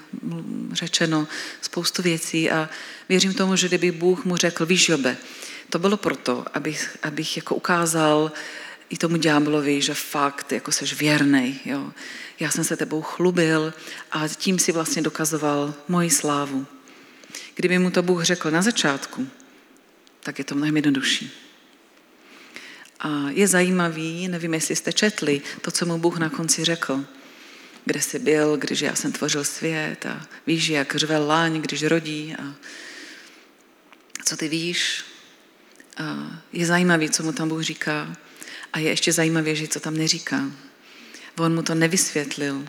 řečeno 0.72 1.28
spoustu 1.60 2.02
věcí 2.02 2.50
a 2.50 2.68
věřím 3.08 3.34
tomu, 3.34 3.56
že 3.56 3.68
kdyby 3.68 3.90
Bůh 3.90 4.24
mu 4.24 4.36
řekl, 4.36 4.66
víš 4.66 4.88
Jobe, 4.88 5.16
to 5.70 5.78
bylo 5.78 5.96
proto, 5.96 6.44
abych, 6.54 6.96
abych 7.02 7.36
jako 7.36 7.54
ukázal, 7.54 8.32
i 8.88 8.96
tomu 8.96 9.16
ďáblovi, 9.16 9.82
že 9.82 9.94
fakt 9.94 10.52
jako 10.52 10.72
seš 10.72 10.94
věrnej. 10.94 11.60
Jo. 11.64 11.92
Já 12.40 12.50
jsem 12.50 12.64
se 12.64 12.76
tebou 12.76 13.02
chlubil 13.02 13.74
a 14.12 14.28
tím 14.28 14.58
si 14.58 14.72
vlastně 14.72 15.02
dokazoval 15.02 15.74
moji 15.88 16.10
slávu. 16.10 16.66
Kdyby 17.54 17.78
mu 17.78 17.90
to 17.90 18.02
Bůh 18.02 18.24
řekl 18.24 18.50
na 18.50 18.62
začátku, 18.62 19.28
tak 20.20 20.38
je 20.38 20.44
to 20.44 20.54
mnohem 20.54 20.76
jednodušší. 20.76 21.45
A 23.00 23.30
je 23.30 23.48
zajímavý, 23.48 24.28
nevím, 24.28 24.54
jestli 24.54 24.76
jste 24.76 24.92
četli 24.92 25.42
to, 25.60 25.70
co 25.70 25.86
mu 25.86 25.98
Bůh 25.98 26.18
na 26.18 26.30
konci 26.30 26.64
řekl. 26.64 27.04
Kde 27.84 28.00
jsi 28.00 28.18
byl, 28.18 28.56
když 28.56 28.80
já 28.80 28.94
jsem 28.94 29.12
tvořil 29.12 29.44
svět 29.44 30.06
a 30.06 30.26
víš, 30.46 30.68
jak 30.68 30.94
řve 30.94 31.18
láň, 31.18 31.60
když 31.60 31.82
rodí 31.82 32.34
a 32.38 32.54
co 34.24 34.36
ty 34.36 34.48
víš. 34.48 35.04
A 35.96 36.40
je 36.52 36.66
zajímavý, 36.66 37.10
co 37.10 37.22
mu 37.22 37.32
tam 37.32 37.48
Bůh 37.48 37.62
říká. 37.62 38.16
A 38.72 38.78
je 38.78 38.88
ještě 38.88 39.12
zajímavější, 39.12 39.68
co 39.68 39.80
tam 39.80 39.96
neříká. 39.96 40.50
On 41.38 41.54
mu 41.54 41.62
to 41.62 41.74
nevysvětlil. 41.74 42.64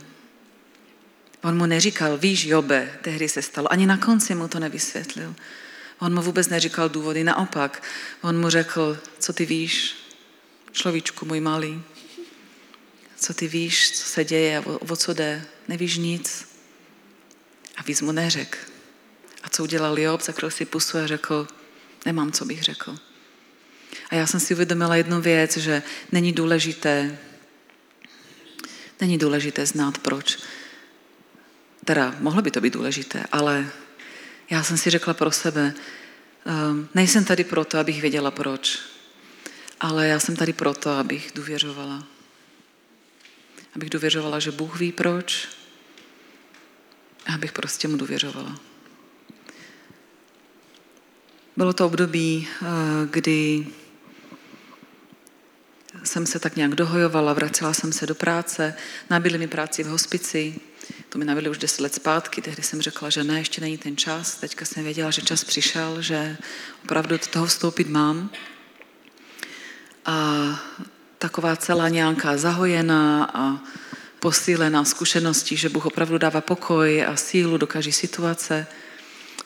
On 1.43 1.57
mu 1.57 1.65
neříkal, 1.65 2.17
víš, 2.17 2.45
Jobe, 2.45 2.97
tehdy 3.01 3.29
se 3.29 3.41
stalo. 3.41 3.71
Ani 3.71 3.85
na 3.85 3.97
konci 3.97 4.35
mu 4.35 4.47
to 4.47 4.59
nevysvětlil. 4.59 5.35
On 5.99 6.13
mu 6.13 6.21
vůbec 6.21 6.49
neříkal 6.49 6.89
důvody, 6.89 7.23
naopak. 7.23 7.83
On 8.21 8.39
mu 8.39 8.49
řekl, 8.49 8.99
co 9.19 9.33
ty 9.33 9.45
víš, 9.45 9.95
človíčku 10.71 11.25
můj 11.25 11.39
malý, 11.39 11.83
co 13.19 13.33
ty 13.33 13.47
víš, 13.47 13.91
co 13.91 14.05
se 14.05 14.23
děje 14.25 14.59
o, 14.59 14.77
o 14.77 14.95
co 14.95 15.13
jde. 15.13 15.45
Nevíš 15.67 15.97
nic. 15.97 16.47
A 17.77 17.83
víc 17.83 18.01
mu 18.01 18.11
neřek. 18.11 18.71
A 19.43 19.49
co 19.49 19.63
udělal 19.63 19.99
Job, 19.99 20.21
zakryl 20.21 20.51
si 20.51 20.65
pusu 20.65 20.97
a 20.97 21.07
řekl, 21.07 21.47
nemám, 22.05 22.31
co 22.31 22.45
bych 22.45 22.63
řekl. 22.63 22.97
A 24.09 24.15
já 24.15 24.27
jsem 24.27 24.39
si 24.39 24.53
uvědomila 24.53 24.95
jednu 24.95 25.21
věc, 25.21 25.57
že 25.57 25.83
není 26.11 26.33
důležité, 26.33 27.17
není 29.01 29.17
důležité 29.17 29.65
znát 29.65 29.97
proč. 29.97 30.37
Teda, 31.85 32.15
mohlo 32.19 32.41
by 32.41 32.51
to 32.51 32.61
být 32.61 32.73
důležité, 32.73 33.23
ale 33.31 33.69
já 34.49 34.63
jsem 34.63 34.77
si 34.77 34.89
řekla 34.89 35.13
pro 35.13 35.31
sebe, 35.31 35.73
um, 36.71 36.89
nejsem 36.95 37.25
tady 37.25 37.43
proto, 37.43 37.79
abych 37.79 38.01
věděla 38.01 38.31
proč, 38.31 38.79
ale 39.79 40.07
já 40.07 40.19
jsem 40.19 40.35
tady 40.35 40.53
proto, 40.53 40.89
abych 40.89 41.31
důvěřovala. 41.35 42.03
Abych 43.75 43.89
důvěřovala, 43.89 44.39
že 44.39 44.51
Bůh 44.51 44.79
ví 44.79 44.91
proč 44.91 45.47
a 47.25 47.33
abych 47.33 47.51
prostě 47.51 47.87
mu 47.87 47.97
důvěřovala. 47.97 48.59
Bylo 51.57 51.73
to 51.73 51.85
období, 51.85 52.47
uh, 52.61 52.67
kdy 53.09 53.67
jsem 56.03 56.25
se 56.25 56.39
tak 56.39 56.55
nějak 56.55 56.75
dohojovala, 56.75 57.33
vracela 57.33 57.73
jsem 57.73 57.93
se 57.93 58.05
do 58.05 58.15
práce, 58.15 58.73
nabili 59.09 59.37
mi 59.37 59.47
práci 59.47 59.83
v 59.83 59.87
hospici, 59.87 60.55
to 61.09 61.17
mi 61.17 61.25
nabili 61.25 61.49
už 61.49 61.57
deset 61.57 61.81
let 61.81 61.95
zpátky, 61.95 62.41
tehdy 62.41 62.63
jsem 62.63 62.81
řekla, 62.81 63.09
že 63.09 63.23
ne, 63.23 63.39
ještě 63.39 63.61
není 63.61 63.77
ten 63.77 63.97
čas, 63.97 64.35
teďka 64.35 64.65
jsem 64.65 64.83
věděla, 64.83 65.11
že 65.11 65.21
čas 65.21 65.43
přišel, 65.43 66.01
že 66.01 66.37
opravdu 66.83 67.09
do 67.09 67.27
toho 67.27 67.45
vstoupit 67.45 67.89
mám. 67.89 68.29
A 70.07 70.59
taková 71.17 71.55
celá 71.55 71.89
nějaká 71.89 72.37
zahojená 72.37 73.31
a 73.33 73.59
posílená 74.19 74.85
zkušeností, 74.85 75.57
že 75.57 75.69
Bůh 75.69 75.85
opravdu 75.85 76.17
dává 76.17 76.41
pokoj 76.41 77.05
a 77.05 77.15
sílu 77.15 77.57
do 77.57 77.67
každé 77.67 77.91
situace, 77.91 78.67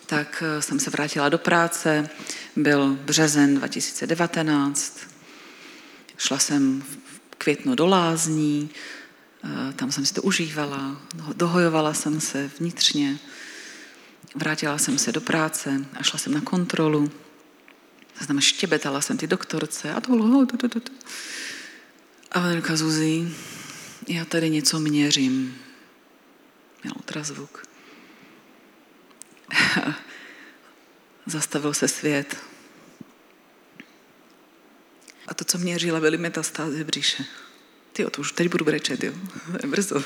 tak 0.06 0.44
eh, 0.46 0.62
jsem 0.62 0.80
se 0.80 0.90
vrátila 0.90 1.30
do 1.30 1.38
práce, 1.38 2.10
byl 2.56 2.98
březen 3.06 3.56
2019, 3.56 5.12
Šla 6.22 6.40
jsem 6.40 6.82
v 6.82 6.98
květnu 7.38 7.76
do 7.76 7.86
lázní, 7.86 8.70
eh, 9.44 9.74
tam 9.74 9.92
jsem 9.92 10.06
si 10.06 10.14
to 10.14 10.22
užívala, 10.22 11.02
dohojovala 11.34 11.94
jsem 11.94 12.22
se 12.22 12.52
vnitřně. 12.60 13.20
vrátila 14.36 14.78
jsem 14.78 14.98
se 14.98 15.12
do 15.12 15.22
práce 15.22 15.86
a 16.00 16.04
šla 16.04 16.20
jsem 16.20 16.34
na 16.34 16.42
kontrolu. 16.42 17.12
Znamená, 18.22 18.42
štěbetala 18.42 19.02
jsem 19.02 19.18
ty 19.18 19.28
doktorce 19.28 19.94
a 19.94 20.02
to 20.02 20.12
bylo... 20.12 20.48
A 22.32 22.40
on 22.40 22.56
říká, 22.56 22.76
Zuzi, 22.76 23.28
já 24.08 24.26
tady 24.26 24.50
něco 24.50 24.80
měřím. 24.80 25.58
Měl 26.84 26.94
ultrazvuk. 26.96 27.68
Zastavil 31.26 31.74
se 31.74 31.88
svět. 31.88 32.38
A 35.28 35.34
to, 35.34 35.46
co 35.46 35.58
měřila, 35.58 36.00
byly 36.00 36.18
metastázy 36.18 36.84
v 36.84 36.88
břiše. 36.88 37.26
Ty 37.94 38.06
to 38.06 38.22
už 38.22 38.32
teď 38.32 38.48
budu 38.48 38.66
brečet, 38.66 39.04
jo. 39.04 39.14
Brzo. 39.68 40.04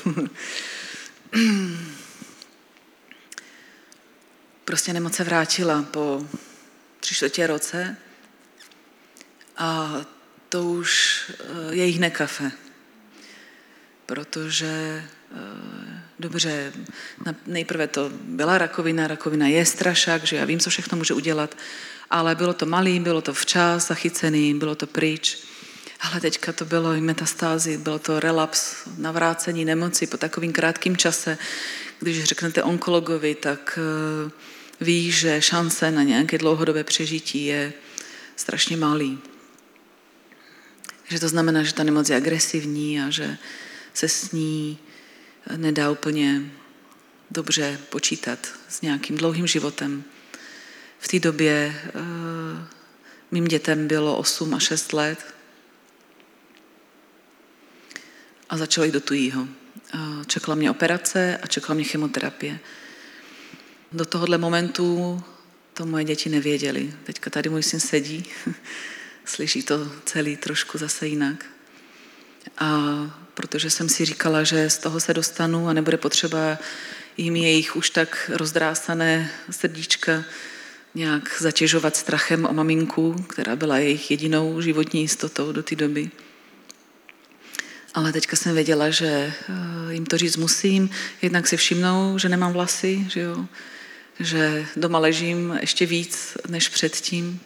Prostě 4.64 4.92
nemoc 4.92 5.14
se 5.14 5.24
vrátila 5.24 5.82
po 5.82 6.28
tři 7.00 7.14
čtvrtě 7.14 7.46
roce 7.46 7.96
a 9.56 10.00
to 10.48 10.62
už 10.64 11.22
eh, 11.30 11.74
je 11.74 11.84
jich 11.84 12.10
kafe. 12.10 12.52
Protože 14.06 15.04
eh, 15.36 16.02
dobře, 16.18 16.72
nejprve 17.46 17.86
to 17.86 18.10
byla 18.22 18.58
rakovina, 18.58 19.06
rakovina 19.06 19.46
je 19.46 19.66
strašák, 19.66 20.24
že 20.24 20.36
já 20.36 20.44
vím, 20.44 20.58
co 20.58 20.70
všechno 20.70 20.98
může 20.98 21.14
udělat, 21.14 21.56
ale 22.10 22.34
bylo 22.34 22.52
to 22.52 22.66
malý, 22.66 23.00
bylo 23.00 23.22
to 23.22 23.34
včas 23.34 23.88
zachycený, 23.88 24.54
bylo 24.54 24.74
to 24.74 24.86
pryč. 24.86 25.38
Ale 26.00 26.20
teďka 26.20 26.52
to 26.52 26.64
bylo 26.64 26.92
i 26.92 27.00
metastázy, 27.00 27.78
bylo 27.78 27.98
to 27.98 28.20
relaps, 28.20 28.74
navrácení 28.98 29.64
nemoci 29.64 30.06
po 30.06 30.16
takovým 30.16 30.52
krátkým 30.52 30.96
čase. 30.96 31.38
Když 32.00 32.24
řeknete 32.24 32.62
onkologovi, 32.62 33.34
tak 33.34 33.78
eh, 33.78 34.30
ví, 34.80 35.10
že 35.10 35.42
šance 35.42 35.90
na 35.90 36.02
nějaké 36.02 36.38
dlouhodobé 36.38 36.84
přežití 36.84 37.46
je 37.46 37.72
strašně 38.36 38.76
malý. 38.76 39.18
Že 41.08 41.20
to 41.20 41.28
znamená, 41.28 41.62
že 41.62 41.74
ta 41.74 41.82
nemoc 41.82 42.10
je 42.10 42.16
agresivní 42.16 43.00
a 43.00 43.10
že 43.10 43.38
se 43.94 44.08
s 44.08 44.32
ní 44.32 44.78
nedá 45.56 45.90
úplně 45.90 46.42
dobře 47.30 47.78
počítat 47.90 48.38
s 48.68 48.80
nějakým 48.80 49.16
dlouhým 49.16 49.46
životem. 49.46 50.04
V 50.98 51.08
té 51.08 51.18
době 51.18 51.82
uh, 51.94 52.00
mým 53.30 53.44
dětem 53.44 53.88
bylo 53.88 54.16
8 54.16 54.54
a 54.54 54.58
6 54.58 54.92
let 54.92 55.34
a 58.48 58.56
začalo 58.56 58.84
jít 58.84 58.92
do 58.92 59.00
tujího. 59.00 59.42
Uh, 59.42 60.24
čekala 60.26 60.54
mě 60.54 60.70
operace 60.70 61.38
a 61.42 61.46
čekala 61.46 61.74
mě 61.74 61.84
chemoterapie. 61.84 62.58
Do 63.92 64.04
tohohle 64.04 64.38
momentu 64.38 65.22
to 65.74 65.86
moje 65.86 66.04
děti 66.04 66.28
nevěděli. 66.28 66.94
Teďka 67.04 67.30
tady 67.30 67.48
můj 67.48 67.62
syn 67.62 67.80
sedí, 67.80 68.24
slyší 69.26 69.62
to 69.62 69.92
celý 70.04 70.36
trošku 70.36 70.78
zase 70.78 71.06
jinak. 71.06 71.44
A 72.58 72.80
protože 73.34 73.70
jsem 73.70 73.88
si 73.88 74.04
říkala, 74.04 74.44
že 74.44 74.70
z 74.70 74.78
toho 74.78 75.00
se 75.00 75.14
dostanu 75.14 75.68
a 75.68 75.72
nebude 75.72 75.96
potřeba 75.96 76.58
jim 77.16 77.36
jejich 77.36 77.76
už 77.76 77.90
tak 77.90 78.30
rozdrásané 78.34 79.30
srdíčka 79.50 80.24
nějak 80.94 81.36
zatěžovat 81.40 81.96
strachem 81.96 82.46
o 82.46 82.52
maminku, 82.52 83.12
která 83.28 83.56
byla 83.56 83.78
jejich 83.78 84.10
jedinou 84.10 84.60
životní 84.60 85.00
jistotou 85.00 85.52
do 85.52 85.62
té 85.62 85.76
doby. 85.76 86.10
Ale 87.94 88.12
teďka 88.12 88.36
jsem 88.36 88.54
věděla, 88.54 88.90
že 88.90 89.06
eh, 89.06 89.32
jim 89.94 90.06
to 90.06 90.18
říct 90.18 90.36
musím. 90.36 90.90
Jednak 91.22 91.46
si 91.46 91.56
všimnou, 91.56 92.18
že 92.18 92.28
nemám 92.28 92.52
vlasy, 92.52 93.06
že, 93.10 93.20
jo? 93.20 93.46
že 94.20 94.66
doma 94.76 94.98
ležím 94.98 95.58
ještě 95.60 95.86
víc 95.86 96.36
než 96.48 96.68
předtím. 96.68 97.40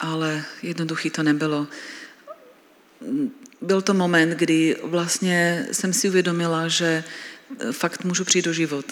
Ale 0.00 0.44
jednoduchý 0.62 1.10
to 1.10 1.22
nebylo. 1.22 1.66
Byl 3.60 3.82
to 3.82 3.94
moment, 3.94 4.30
kdy 4.30 4.76
vlastně 4.82 5.66
jsem 5.72 5.92
si 5.92 6.08
uvědomila, 6.08 6.68
že 6.68 7.04
eh, 7.60 7.72
fakt 7.72 8.04
můžu 8.04 8.24
přijít 8.24 8.44
do 8.44 8.52
život. 8.52 8.84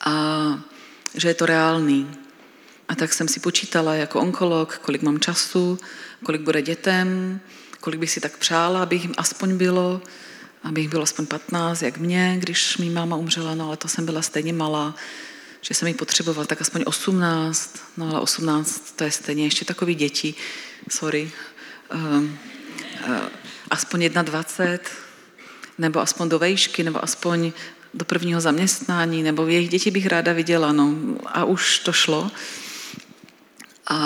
A 0.00 0.14
že 1.14 1.28
je 1.28 1.34
to 1.34 1.46
reálný. 1.46 2.10
A 2.88 2.94
tak 2.94 3.12
jsem 3.12 3.28
si 3.28 3.40
počítala 3.40 3.94
jako 3.94 4.20
onkolog, 4.20 4.78
kolik 4.78 5.02
mám 5.02 5.20
času, 5.20 5.78
kolik 6.24 6.40
bude 6.40 6.62
dětem, 6.62 7.40
kolik 7.80 8.00
bych 8.00 8.10
si 8.10 8.20
tak 8.20 8.38
přála, 8.38 8.82
abych 8.82 9.02
jim 9.02 9.14
aspoň 9.16 9.56
bylo, 9.56 10.02
abych 10.62 10.88
bylo 10.88 11.02
aspoň 11.02 11.26
15, 11.26 11.82
jak 11.82 11.98
mě, 11.98 12.36
když 12.38 12.76
mi 12.76 12.90
máma 12.90 13.16
umřela, 13.16 13.54
no 13.54 13.66
ale 13.66 13.76
to 13.76 13.88
jsem 13.88 14.06
byla 14.06 14.22
stejně 14.22 14.52
malá, 14.52 14.94
že 15.68 15.74
jsem 15.74 15.88
ji 15.88 15.94
potřebovala 15.94 16.46
tak 16.46 16.60
aspoň 16.60 16.82
18, 16.86 17.78
no 17.96 18.10
ale 18.10 18.20
18 18.20 18.96
to 18.96 19.04
je 19.04 19.10
stejně 19.10 19.44
ještě 19.44 19.64
takový 19.64 19.94
děti, 19.94 20.34
sorry. 20.88 21.30
Uh, 21.94 22.24
uh, 23.08 23.28
aspoň 23.70 24.08
21, 24.08 24.78
nebo 25.78 26.00
aspoň 26.00 26.28
do 26.28 26.38
vejšky, 26.38 26.82
nebo 26.82 27.04
aspoň 27.04 27.52
do 27.94 28.04
prvního 28.04 28.40
zaměstnání, 28.40 29.22
nebo 29.22 29.46
jejich 29.46 29.68
děti 29.68 29.90
bych 29.90 30.06
ráda 30.06 30.32
viděla, 30.32 30.72
no 30.72 30.94
a 31.26 31.44
už 31.44 31.78
to 31.78 31.92
šlo. 31.92 32.30
A 33.86 33.98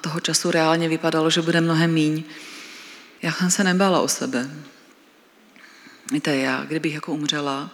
toho 0.00 0.20
času 0.20 0.50
reálně 0.50 0.88
vypadalo, 0.88 1.30
že 1.30 1.42
bude 1.42 1.60
mnohem 1.60 1.92
míň. 1.92 2.24
Já 3.22 3.32
jsem 3.32 3.50
se 3.50 3.64
nebála 3.64 4.00
o 4.00 4.08
sebe. 4.08 4.50
Víte, 6.12 6.36
já, 6.36 6.64
kdybych 6.64 6.94
jako 6.94 7.12
umřela, 7.12 7.70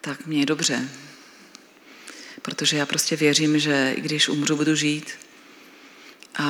tak 0.00 0.26
mě 0.26 0.40
je 0.40 0.46
dobře. 0.46 0.88
Protože 2.46 2.76
já 2.76 2.86
prostě 2.86 3.16
věřím, 3.16 3.58
že 3.58 3.92
i 3.96 4.00
když 4.00 4.28
umřu, 4.28 4.56
budu 4.56 4.74
žít. 4.74 5.10
A 6.38 6.44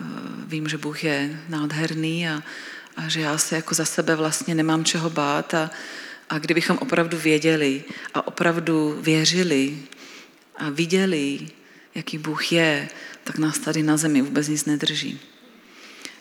e, 0.00 0.04
vím, 0.46 0.68
že 0.68 0.78
Bůh 0.78 1.04
je 1.04 1.42
nádherný 1.48 2.28
a, 2.28 2.42
a 2.96 3.08
že 3.08 3.20
já 3.20 3.38
se 3.38 3.56
jako 3.56 3.74
za 3.74 3.84
sebe 3.84 4.16
vlastně 4.16 4.54
nemám 4.54 4.84
čeho 4.84 5.10
bát 5.10 5.54
a, 5.54 5.70
a 6.30 6.38
kdybychom 6.38 6.78
opravdu 6.78 7.18
věděli 7.18 7.84
a 8.14 8.26
opravdu 8.26 8.98
věřili 9.00 9.78
a 10.56 10.70
viděli, 10.70 11.48
jaký 11.94 12.18
Bůh 12.18 12.52
je, 12.52 12.88
tak 13.24 13.38
nás 13.38 13.58
tady 13.58 13.82
na 13.82 13.96
zemi 13.96 14.22
vůbec 14.22 14.48
nic 14.48 14.64
nedrží. 14.64 15.20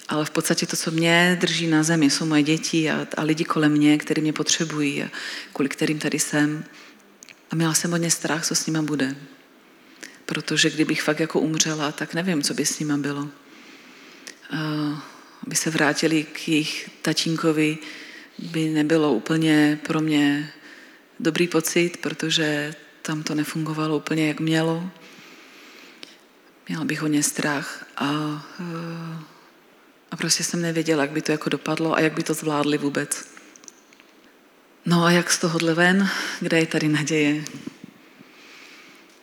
Ale 0.10 0.26
v 0.26 0.30
podstatě 0.30 0.66
to, 0.66 0.76
co 0.76 0.92
mě 0.92 1.38
drží 1.42 1.68
na 1.68 1.84
zemi, 1.84 2.10
jsou 2.10 2.26
moje 2.26 2.44
děti 2.44 2.92
a, 2.92 3.08
a 3.18 3.24
lidi 3.24 3.44
kolem 3.44 3.72
mě, 3.72 3.98
kteří 3.98 4.22
mě 4.22 4.34
potřebují 4.34 5.04
a 5.04 5.10
kvůli 5.54 5.70
kterým 5.70 6.00
tady 6.00 6.20
jsem. 6.20 6.64
A 7.52 7.56
měla 7.56 7.74
jsem 7.74 7.92
hodně 7.92 8.12
strach, 8.12 8.46
co 8.46 8.56
s 8.56 8.66
nima 8.66 8.82
bude. 8.82 9.16
Protože 10.26 10.70
kdybych 10.70 11.02
fakt 11.02 11.20
jako 11.20 11.40
umřela, 11.40 11.92
tak 11.92 12.14
nevím, 12.14 12.44
co 12.44 12.54
by 12.54 12.66
s 12.66 12.80
nima 12.80 12.98
bylo. 12.98 13.30
Aby 15.46 15.56
se 15.56 15.70
vrátili 15.70 16.24
k 16.24 16.48
jejich 16.48 16.90
tatínkovi, 17.02 17.78
by 18.40 18.70
nebylo 18.70 19.14
úplně 19.14 19.80
pro 19.88 20.02
mě 20.02 20.52
dobrý 21.20 21.48
pocit, 21.48 21.98
protože 21.98 22.76
tam 23.02 23.24
to 23.24 23.36
nefungovalo 23.36 23.98
úplně, 23.98 24.28
jak 24.28 24.40
mělo. 24.40 24.90
Měla 26.68 26.86
bych 26.86 27.02
hodně 27.02 27.24
strach 27.24 27.86
a, 27.98 28.08
a 30.12 30.16
prostě 30.18 30.44
jsem 30.44 30.62
nevěděla, 30.62 31.04
jak 31.04 31.12
by 31.12 31.22
to 31.22 31.32
jako 31.32 31.50
dopadlo 31.50 31.94
a 31.94 32.00
jak 32.00 32.14
by 32.14 32.24
to 32.24 32.34
zvládli 32.34 32.78
vůbec. 32.78 33.37
No 34.90 35.04
a 35.04 35.12
jak 35.12 35.32
z 35.32 35.38
tohohle 35.38 35.74
ven, 35.74 36.10
kde 36.40 36.60
je 36.60 36.66
tady 36.66 36.88
naděje? 36.88 37.44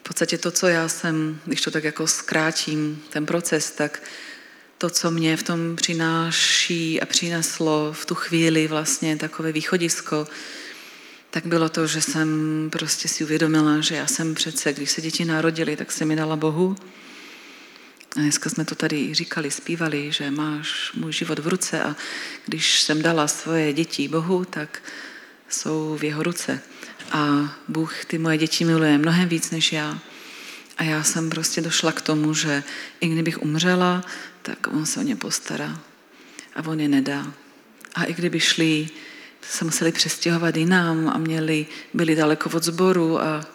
V 0.00 0.02
podstatě 0.02 0.38
to, 0.38 0.50
co 0.50 0.68
já 0.68 0.88
jsem, 0.88 1.40
když 1.44 1.60
to 1.60 1.70
tak 1.70 1.84
jako 1.84 2.06
zkrátím, 2.06 3.02
ten 3.10 3.26
proces, 3.26 3.70
tak 3.70 4.02
to, 4.78 4.90
co 4.90 5.10
mě 5.10 5.36
v 5.36 5.42
tom 5.42 5.76
přináší 5.76 7.00
a 7.00 7.06
přineslo 7.06 7.92
v 7.92 8.06
tu 8.06 8.14
chvíli 8.14 8.68
vlastně 8.68 9.16
takové 9.16 9.52
východisko, 9.52 10.26
tak 11.30 11.46
bylo 11.46 11.68
to, 11.68 11.86
že 11.86 12.02
jsem 12.02 12.28
prostě 12.72 13.08
si 13.08 13.24
uvědomila, 13.24 13.80
že 13.80 13.96
já 13.96 14.06
jsem 14.06 14.34
přece, 14.34 14.72
když 14.72 14.90
se 14.90 15.00
děti 15.00 15.24
narodili, 15.24 15.76
tak 15.76 15.92
se 15.92 16.04
mi 16.04 16.16
dala 16.16 16.36
Bohu. 16.36 16.76
A 18.16 18.20
dneska 18.20 18.50
jsme 18.50 18.64
to 18.64 18.74
tady 18.74 19.14
říkali, 19.14 19.50
zpívali, 19.50 20.12
že 20.12 20.30
máš 20.30 20.92
můj 20.94 21.12
život 21.12 21.38
v 21.38 21.48
ruce 21.48 21.82
a 21.82 21.96
když 22.46 22.80
jsem 22.80 23.02
dala 23.02 23.28
svoje 23.28 23.72
děti 23.72 24.08
Bohu, 24.08 24.44
tak 24.44 24.82
jsou 25.48 25.96
v 25.96 26.04
jeho 26.04 26.22
ruce. 26.22 26.60
A 27.12 27.54
Bůh 27.68 28.04
ty 28.04 28.18
moje 28.18 28.38
děti 28.38 28.64
miluje 28.64 28.98
mnohem 28.98 29.28
víc 29.28 29.50
než 29.50 29.72
já. 29.72 29.98
A 30.76 30.82
já 30.82 31.02
jsem 31.02 31.30
prostě 31.30 31.60
došla 31.60 31.92
k 31.92 32.00
tomu, 32.00 32.34
že 32.34 32.62
i 33.00 33.08
kdybych 33.08 33.42
umřela, 33.42 34.04
tak 34.42 34.66
on 34.66 34.86
se 34.86 35.00
o 35.00 35.02
ně 35.02 35.16
postará 35.16 35.80
a 36.54 36.68
on 36.68 36.80
je 36.80 36.88
nedá. 36.88 37.32
A 37.94 38.04
i 38.04 38.14
kdyby 38.14 38.40
šli, 38.40 38.88
se 39.42 39.64
museli 39.64 39.92
přestěhovat 39.92 40.56
jinam 40.56 41.08
a 41.08 41.18
měli, 41.18 41.66
byli 41.94 42.16
daleko 42.16 42.50
od 42.50 42.64
zboru 42.64 43.20
a, 43.20 43.24
a 43.24 43.46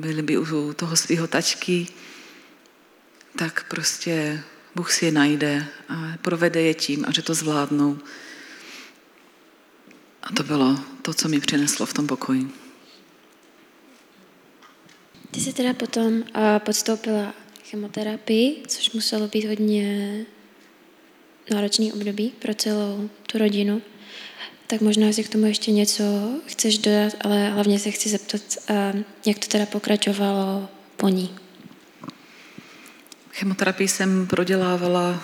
byli 0.00 0.22
by 0.22 0.38
u 0.38 0.72
toho 0.72 0.96
svého 0.96 1.26
tačky, 1.26 1.86
tak 3.36 3.64
prostě 3.68 4.42
Bůh 4.74 4.92
si 4.92 5.04
je 5.04 5.12
najde 5.12 5.66
a 5.88 6.12
provede 6.22 6.62
je 6.62 6.74
tím 6.74 7.04
a 7.08 7.12
že 7.12 7.22
to 7.22 7.34
zvládnou. 7.34 7.98
A 10.26 10.32
to 10.32 10.42
bylo 10.42 10.76
to, 11.02 11.14
co 11.14 11.28
mi 11.28 11.40
přineslo 11.40 11.86
v 11.86 11.94
tom 11.94 12.06
pokoji. 12.06 12.50
jsi 15.34 15.52
teda 15.52 15.74
potom 15.74 16.14
uh, 16.14 16.22
podstoupila 16.58 17.34
chemoterapii, 17.64 18.62
což 18.66 18.90
muselo 18.90 19.28
být 19.28 19.44
hodně 19.44 20.24
náročný 21.50 21.92
období 21.92 22.32
pro 22.38 22.54
celou 22.54 23.10
tu 23.26 23.38
rodinu. 23.38 23.82
Tak 24.66 24.80
možná 24.80 25.12
si 25.12 25.24
k 25.24 25.28
tomu 25.28 25.46
ještě 25.46 25.72
něco 25.72 26.02
chceš 26.46 26.78
dodat, 26.78 27.12
ale 27.20 27.50
hlavně 27.50 27.78
se 27.78 27.90
chci 27.90 28.08
zeptat, 28.08 28.42
uh, 28.70 29.00
jak 29.26 29.38
to 29.38 29.46
teda 29.46 29.66
pokračovalo 29.66 30.68
po 30.96 31.08
ní. 31.08 31.34
Chemoterapii 33.32 33.88
jsem 33.88 34.26
prodělávala 34.26 35.22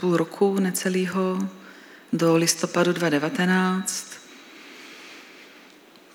půl 0.00 0.16
roku 0.16 0.58
necelého 0.58 1.48
do 2.12 2.36
listopadu 2.36 2.92
2019. 2.92 4.11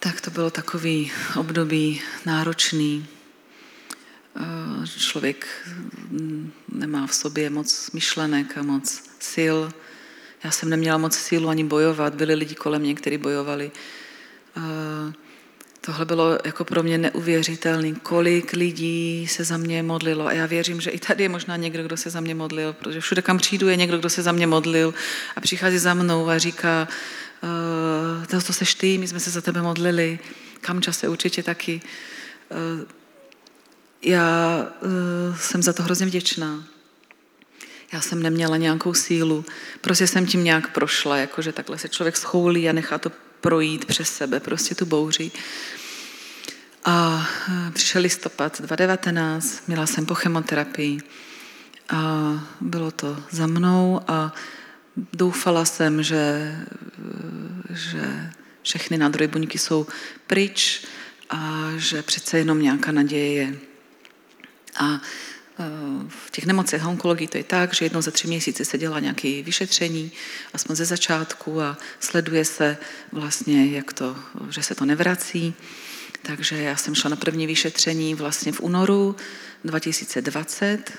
Tak 0.07 0.21
to 0.21 0.31
bylo 0.31 0.49
takový 0.49 1.11
období 1.35 2.01
náročný. 2.25 3.07
Člověk 4.97 5.47
mm, 6.09 6.51
nemá 6.71 7.07
v 7.07 7.15
sobě 7.15 7.49
moc 7.49 7.91
myšlenek 7.91 8.57
a 8.57 8.63
moc 8.63 9.03
sil. 9.31 9.57
Já 10.43 10.51
jsem 10.51 10.69
neměla 10.69 10.97
moc 10.97 11.15
sílu 11.15 11.49
ani 11.49 11.63
bojovat. 11.63 12.15
Byli 12.15 12.33
lidi 12.33 12.55
kolem 12.55 12.81
mě, 12.81 12.95
kteří 12.95 13.17
bojovali. 13.17 13.71
Tohle 15.81 16.05
bylo 16.05 16.37
jako 16.45 16.65
pro 16.65 16.83
mě 16.83 16.97
neuvěřitelný, 16.97 17.95
kolik 17.95 18.53
lidí 18.53 19.27
se 19.27 19.43
za 19.43 19.57
mě 19.57 19.83
modlilo. 19.83 20.27
A 20.27 20.33
já 20.33 20.45
věřím, 20.45 20.81
že 20.81 20.89
i 20.89 20.99
tady 20.99 21.23
je 21.23 21.29
možná 21.29 21.55
někdo, 21.55 21.83
kdo 21.83 21.97
se 21.97 22.09
za 22.09 22.19
mě 22.19 22.35
modlil, 22.35 22.73
protože 22.73 23.01
všude, 23.01 23.21
kam 23.21 23.37
přijdu, 23.37 23.67
je 23.67 23.75
někdo, 23.75 23.97
kdo 23.97 24.09
se 24.09 24.21
za 24.21 24.31
mě 24.31 24.47
modlil 24.47 24.93
a 25.35 25.41
přichází 25.41 25.77
za 25.77 25.93
mnou 25.93 26.29
a 26.29 26.37
říká, 26.37 26.87
to, 28.29 28.41
to 28.41 28.53
seš 28.53 28.75
ty, 28.75 28.97
my 28.97 29.07
jsme 29.07 29.19
se 29.19 29.29
za 29.29 29.41
tebe 29.41 29.61
modlili, 29.61 30.19
kam 30.61 30.81
čase 30.81 31.07
určitě 31.07 31.43
taky. 31.43 31.81
Uh, 32.49 32.87
já 34.01 34.57
uh, 34.81 35.37
jsem 35.37 35.63
za 35.63 35.73
to 35.73 35.83
hrozně 35.83 36.05
vděčná. 36.05 36.63
Já 37.93 38.01
jsem 38.01 38.23
neměla 38.23 38.57
nějakou 38.57 38.93
sílu, 38.93 39.45
prostě 39.81 40.07
jsem 40.07 40.25
tím 40.25 40.43
nějak 40.43 40.73
prošla, 40.73 41.17
jakože 41.17 41.51
takhle 41.53 41.77
se 41.77 41.89
člověk 41.89 42.17
schoulí 42.17 42.69
a 42.69 42.73
nechá 42.73 42.97
to 42.97 43.11
projít 43.41 43.85
přes 43.85 44.09
sebe, 44.09 44.39
prostě 44.39 44.75
tu 44.75 44.85
bouři. 44.85 45.31
A 46.85 47.27
přišel 47.73 48.01
listopad 48.01 48.61
2019, 48.61 49.67
měla 49.67 49.87
jsem 49.87 50.05
po 50.05 50.15
chemoterapii 50.15 50.99
a 51.89 52.31
bylo 52.61 52.91
to 52.91 53.17
za 53.31 53.47
mnou 53.47 54.01
a 54.07 54.33
doufala 55.13 55.65
jsem, 55.65 56.03
že, 56.03 56.55
že 57.77 58.31
všechny 58.61 58.97
nádorové 58.97 59.27
buňky 59.27 59.57
jsou 59.57 59.87
pryč 60.27 60.85
a 61.29 61.71
že 61.77 62.01
přece 62.01 62.37
jenom 62.37 62.61
nějaká 62.61 62.91
naděje 62.91 63.33
je. 63.33 63.55
A 64.79 65.01
v 66.07 66.31
těch 66.31 66.45
nemocech 66.45 66.85
onkologii 66.85 67.27
to 67.27 67.37
je 67.37 67.43
tak, 67.43 67.73
že 67.73 67.85
jednou 67.85 68.01
za 68.01 68.11
tři 68.11 68.27
měsíce 68.27 68.65
se 68.65 68.77
dělá 68.77 68.99
nějaké 68.99 69.43
vyšetření, 69.43 70.11
aspoň 70.53 70.75
ze 70.75 70.85
začátku 70.85 71.61
a 71.61 71.77
sleduje 71.99 72.45
se 72.45 72.77
vlastně, 73.11 73.71
jak 73.71 73.93
to, 73.93 74.15
že 74.49 74.63
se 74.63 74.75
to 74.75 74.85
nevrací. 74.85 75.53
Takže 76.21 76.57
já 76.57 76.75
jsem 76.75 76.95
šla 76.95 77.09
na 77.09 77.15
první 77.15 77.47
vyšetření 77.47 78.15
vlastně 78.15 78.51
v 78.51 78.61
únoru 78.61 79.15
2020. 79.63 80.91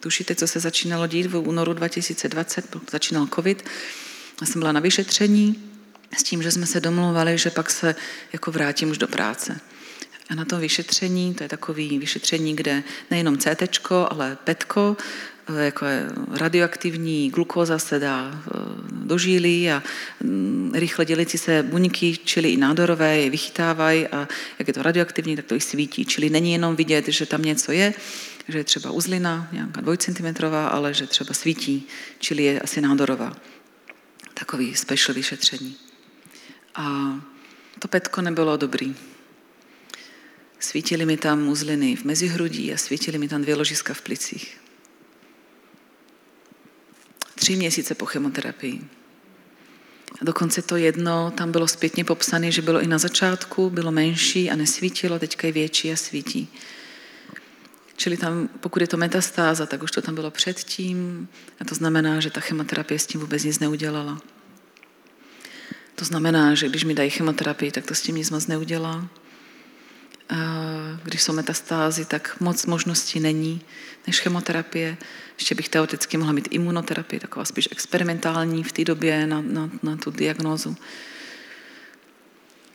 Tušíte, 0.00 0.34
co 0.34 0.46
se 0.46 0.60
začínalo 0.60 1.06
dít 1.06 1.26
v 1.26 1.36
únoru 1.36 1.72
2020, 1.72 2.76
začínal 2.90 3.28
covid. 3.34 3.64
Já 4.40 4.46
jsem 4.46 4.60
byla 4.60 4.72
na 4.72 4.80
vyšetření 4.80 5.75
s 6.16 6.22
tím, 6.22 6.42
že 6.42 6.50
jsme 6.50 6.66
se 6.66 6.80
domluvali, 6.80 7.38
že 7.38 7.50
pak 7.50 7.70
se 7.70 7.94
jako 8.32 8.52
vrátím 8.52 8.90
už 8.90 8.98
do 8.98 9.08
práce. 9.08 9.60
A 10.30 10.34
na 10.34 10.44
tom 10.44 10.60
vyšetření, 10.60 11.34
to 11.34 11.42
je 11.42 11.48
takový 11.48 11.98
vyšetření, 11.98 12.56
kde 12.56 12.82
nejenom 13.10 13.38
CT, 13.38 13.92
ale 14.10 14.38
PET, 14.44 14.64
eh, 14.76 15.64
jako 15.64 15.84
je 15.84 16.06
radioaktivní 16.30 17.30
glukóza 17.30 17.78
se 17.78 17.98
dá 17.98 18.42
eh, 18.46 18.50
do 18.92 19.18
žíly 19.18 19.72
a 19.72 19.82
mm, 20.20 20.72
rychle 20.74 21.04
dělící 21.04 21.38
se 21.38 21.62
buňky, 21.62 22.18
čili 22.24 22.50
i 22.50 22.56
nádorové, 22.56 23.18
je 23.18 23.30
vychytávají 23.30 24.06
a 24.06 24.28
jak 24.58 24.68
je 24.68 24.74
to 24.74 24.82
radioaktivní, 24.82 25.36
tak 25.36 25.44
to 25.44 25.54
i 25.54 25.60
svítí. 25.60 26.04
Čili 26.04 26.30
není 26.30 26.52
jenom 26.52 26.76
vidět, 26.76 27.08
že 27.08 27.26
tam 27.26 27.42
něco 27.42 27.72
je, 27.72 27.94
že 28.48 28.58
je 28.58 28.64
třeba 28.64 28.90
uzlina, 28.90 29.48
nějaká 29.52 29.80
dvojcentimetrová, 29.80 30.68
ale 30.68 30.94
že 30.94 31.06
třeba 31.06 31.34
svítí, 31.34 31.86
čili 32.18 32.42
je 32.42 32.60
asi 32.60 32.80
nádorová. 32.80 33.36
Takový 34.34 34.74
special 34.74 35.14
vyšetření. 35.14 35.76
A 36.76 37.14
to 37.78 37.88
petko 37.88 38.22
nebylo 38.22 38.56
dobrý. 38.56 38.94
Svítily 40.58 41.06
mi 41.06 41.16
tam 41.16 41.48
uzliny 41.48 41.96
v 41.96 42.04
mezihrudí 42.04 42.74
a 42.74 42.76
svítily 42.76 43.18
mi 43.18 43.28
tam 43.28 43.42
dvě 43.42 43.54
ložiska 43.54 43.94
v 43.94 44.00
plicích. 44.00 44.60
Tři 47.34 47.56
měsíce 47.56 47.94
po 47.94 48.06
chemoterapii. 48.06 48.80
A 50.20 50.24
dokonce 50.24 50.62
to 50.62 50.76
jedno 50.76 51.30
tam 51.30 51.52
bylo 51.52 51.68
zpětně 51.68 52.04
popsané, 52.04 52.52
že 52.52 52.62
bylo 52.62 52.80
i 52.80 52.86
na 52.86 52.98
začátku, 52.98 53.70
bylo 53.70 53.92
menší 53.92 54.50
a 54.50 54.56
nesvítilo, 54.56 55.18
teďka 55.18 55.46
je 55.46 55.52
větší 55.52 55.92
a 55.92 55.96
svítí. 55.96 56.48
Čili 57.96 58.16
tam, 58.16 58.48
pokud 58.48 58.82
je 58.82 58.88
to 58.88 58.96
metastáza, 58.96 59.66
tak 59.66 59.82
už 59.82 59.90
to 59.90 60.02
tam 60.02 60.14
bylo 60.14 60.30
předtím 60.30 61.28
a 61.60 61.64
to 61.64 61.74
znamená, 61.74 62.20
že 62.20 62.30
ta 62.30 62.40
chemoterapie 62.40 62.98
s 62.98 63.06
tím 63.06 63.20
vůbec 63.20 63.44
nic 63.44 63.58
neudělala. 63.58 64.20
To 65.96 66.04
znamená, 66.04 66.54
že 66.54 66.68
když 66.68 66.84
mi 66.84 66.94
dají 66.94 67.10
chemoterapii, 67.10 67.70
tak 67.70 67.86
to 67.86 67.94
s 67.94 68.02
tím 68.02 68.16
nic 68.16 68.30
moc 68.30 68.46
neudělá 68.46 69.08
když 71.02 71.22
jsou 71.22 71.32
metastázy, 71.32 72.04
tak 72.04 72.40
moc 72.40 72.66
možností 72.66 73.20
není 73.20 73.60
než 74.06 74.20
chemoterapie. 74.20 74.96
Ještě 75.38 75.54
bych 75.54 75.68
teoreticky 75.68 76.16
mohla 76.16 76.32
mít 76.32 76.48
imunoterapii, 76.50 77.20
taková 77.20 77.44
spíš 77.44 77.68
experimentální 77.72 78.64
v 78.64 78.72
té 78.72 78.84
době 78.84 79.26
na, 79.26 79.40
na, 79.40 79.70
na 79.82 79.96
tu 79.96 80.10
diagnózu. 80.10 80.76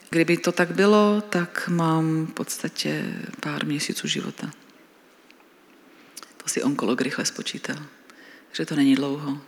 Kdyby 0.10 0.38
to 0.38 0.51
tak 0.51 0.71
bylo, 0.71 1.23
tak 1.29 1.67
mám 1.67 2.25
v 2.25 2.34
podstatě 2.34 3.13
pár 3.39 3.65
měsíců 3.65 4.07
života. 4.07 4.51
To 6.38 6.49
si 6.49 6.63
onkolog 6.63 7.01
rychle 7.01 7.25
spočítal, 7.25 7.77
že 8.51 8.65
to 8.65 8.75
není 8.75 8.95
dlouho. 8.95 9.41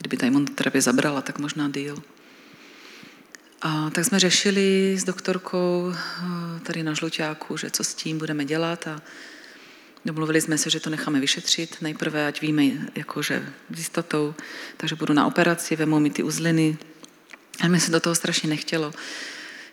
Kdyby 0.00 0.16
ta 0.16 0.26
imunoterapie 0.26 0.82
zabrala, 0.82 1.22
tak 1.22 1.38
možná 1.38 1.68
díl. 1.68 2.02
A 3.62 3.90
tak 3.90 4.04
jsme 4.04 4.18
řešili 4.20 4.96
s 4.98 5.04
doktorkou 5.04 5.92
eh, 5.94 6.60
tady 6.60 6.82
na 6.82 6.94
Žluťáku, 6.94 7.56
že 7.56 7.70
co 7.70 7.84
s 7.84 7.94
tím 7.94 8.18
budeme 8.18 8.44
dělat 8.44 8.86
a 8.86 9.02
domluvili 10.04 10.40
jsme 10.40 10.58
se, 10.58 10.70
že 10.70 10.80
to 10.80 10.90
necháme 10.90 11.20
vyšetřit. 11.20 11.76
Nejprve, 11.80 12.26
ať 12.26 12.40
víme 12.40 12.62
jakože 12.94 13.52
s 13.70 13.78
jistotou, 13.78 14.34
takže 14.76 14.96
budu 14.96 15.12
na 15.12 15.26
operaci, 15.26 15.76
vemu 15.76 16.00
mi 16.00 16.10
ty 16.10 16.22
uzliny. 16.22 16.78
A 17.60 17.68
mi 17.68 17.80
se 17.80 17.90
do 17.90 18.00
toho 18.00 18.14
strašně 18.14 18.48
nechtělo. 18.48 18.92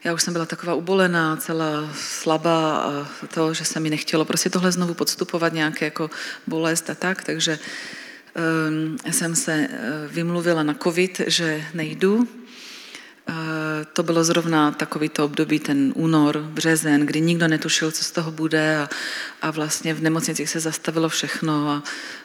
Já 0.03 0.13
už 0.13 0.23
jsem 0.23 0.33
byla 0.33 0.45
taková 0.45 0.73
ubolená, 0.73 1.35
celá 1.35 1.93
slabá 1.93 2.77
a 2.77 3.07
to, 3.33 3.53
že 3.53 3.65
se 3.65 3.79
mi 3.79 3.89
nechtělo 3.89 4.25
prostě 4.25 4.49
tohle 4.49 4.71
znovu 4.71 4.93
podstupovat, 4.93 5.53
nějaké 5.53 5.85
jako 5.85 6.09
bolest 6.47 6.89
a 6.89 6.95
tak, 6.95 7.23
takže 7.23 7.59
jsem 9.11 9.35
se 9.35 9.53
eh, 9.53 10.07
vymluvila 10.07 10.63
na 10.63 10.73
covid, 10.73 11.21
že 11.27 11.65
nejdu, 11.73 12.27
to 13.93 14.03
bylo 14.03 14.23
zrovna 14.23 14.71
takový 14.71 15.09
to 15.09 15.25
období, 15.25 15.59
ten 15.59 15.93
únor, 15.95 16.37
březen, 16.37 17.05
kdy 17.05 17.21
nikdo 17.21 17.47
netušil, 17.47 17.91
co 17.91 18.03
z 18.03 18.11
toho 18.11 18.31
bude 18.31 18.77
a, 18.77 18.89
a 19.41 19.51
vlastně 19.51 19.93
v 19.93 20.01
nemocnicích 20.01 20.49
se 20.49 20.59
zastavilo 20.59 21.09
všechno, 21.09 21.69
a, 21.69 21.83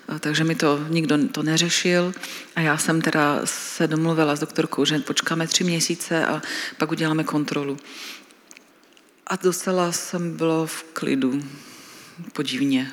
a, 0.09 0.19
takže 0.19 0.45
mi 0.45 0.55
to 0.55 0.85
nikdo 0.89 1.29
to 1.29 1.43
neřešil 1.43 2.15
a 2.57 2.61
já 2.61 2.79
jsem 2.79 3.03
teda 3.03 3.41
se 3.45 3.87
domluvila 3.87 4.37
s 4.37 4.41
doktorkou, 4.41 4.85
že 4.85 4.99
počkáme 4.99 5.47
tři 5.47 5.65
měsíce 5.65 6.27
a 6.27 6.43
pak 6.79 6.91
uděláme 6.91 7.25
kontrolu. 7.25 7.77
A 9.27 9.37
docela 9.37 9.93
jsem 9.93 10.37
bylo 10.37 10.67
v 10.67 10.83
klidu, 10.83 11.43
podivně. 12.33 12.93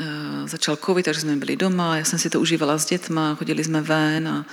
E, 0.00 0.48
začal 0.48 0.76
covid, 0.76 1.04
takže 1.04 1.20
jsme 1.20 1.36
byli 1.36 1.56
doma, 1.56 1.96
já 1.96 2.04
jsem 2.04 2.18
si 2.18 2.30
to 2.30 2.40
užívala 2.40 2.78
s 2.78 2.86
dětma, 2.86 3.34
chodili 3.34 3.64
jsme 3.64 3.80
ven 3.82 4.28
a 4.28 4.46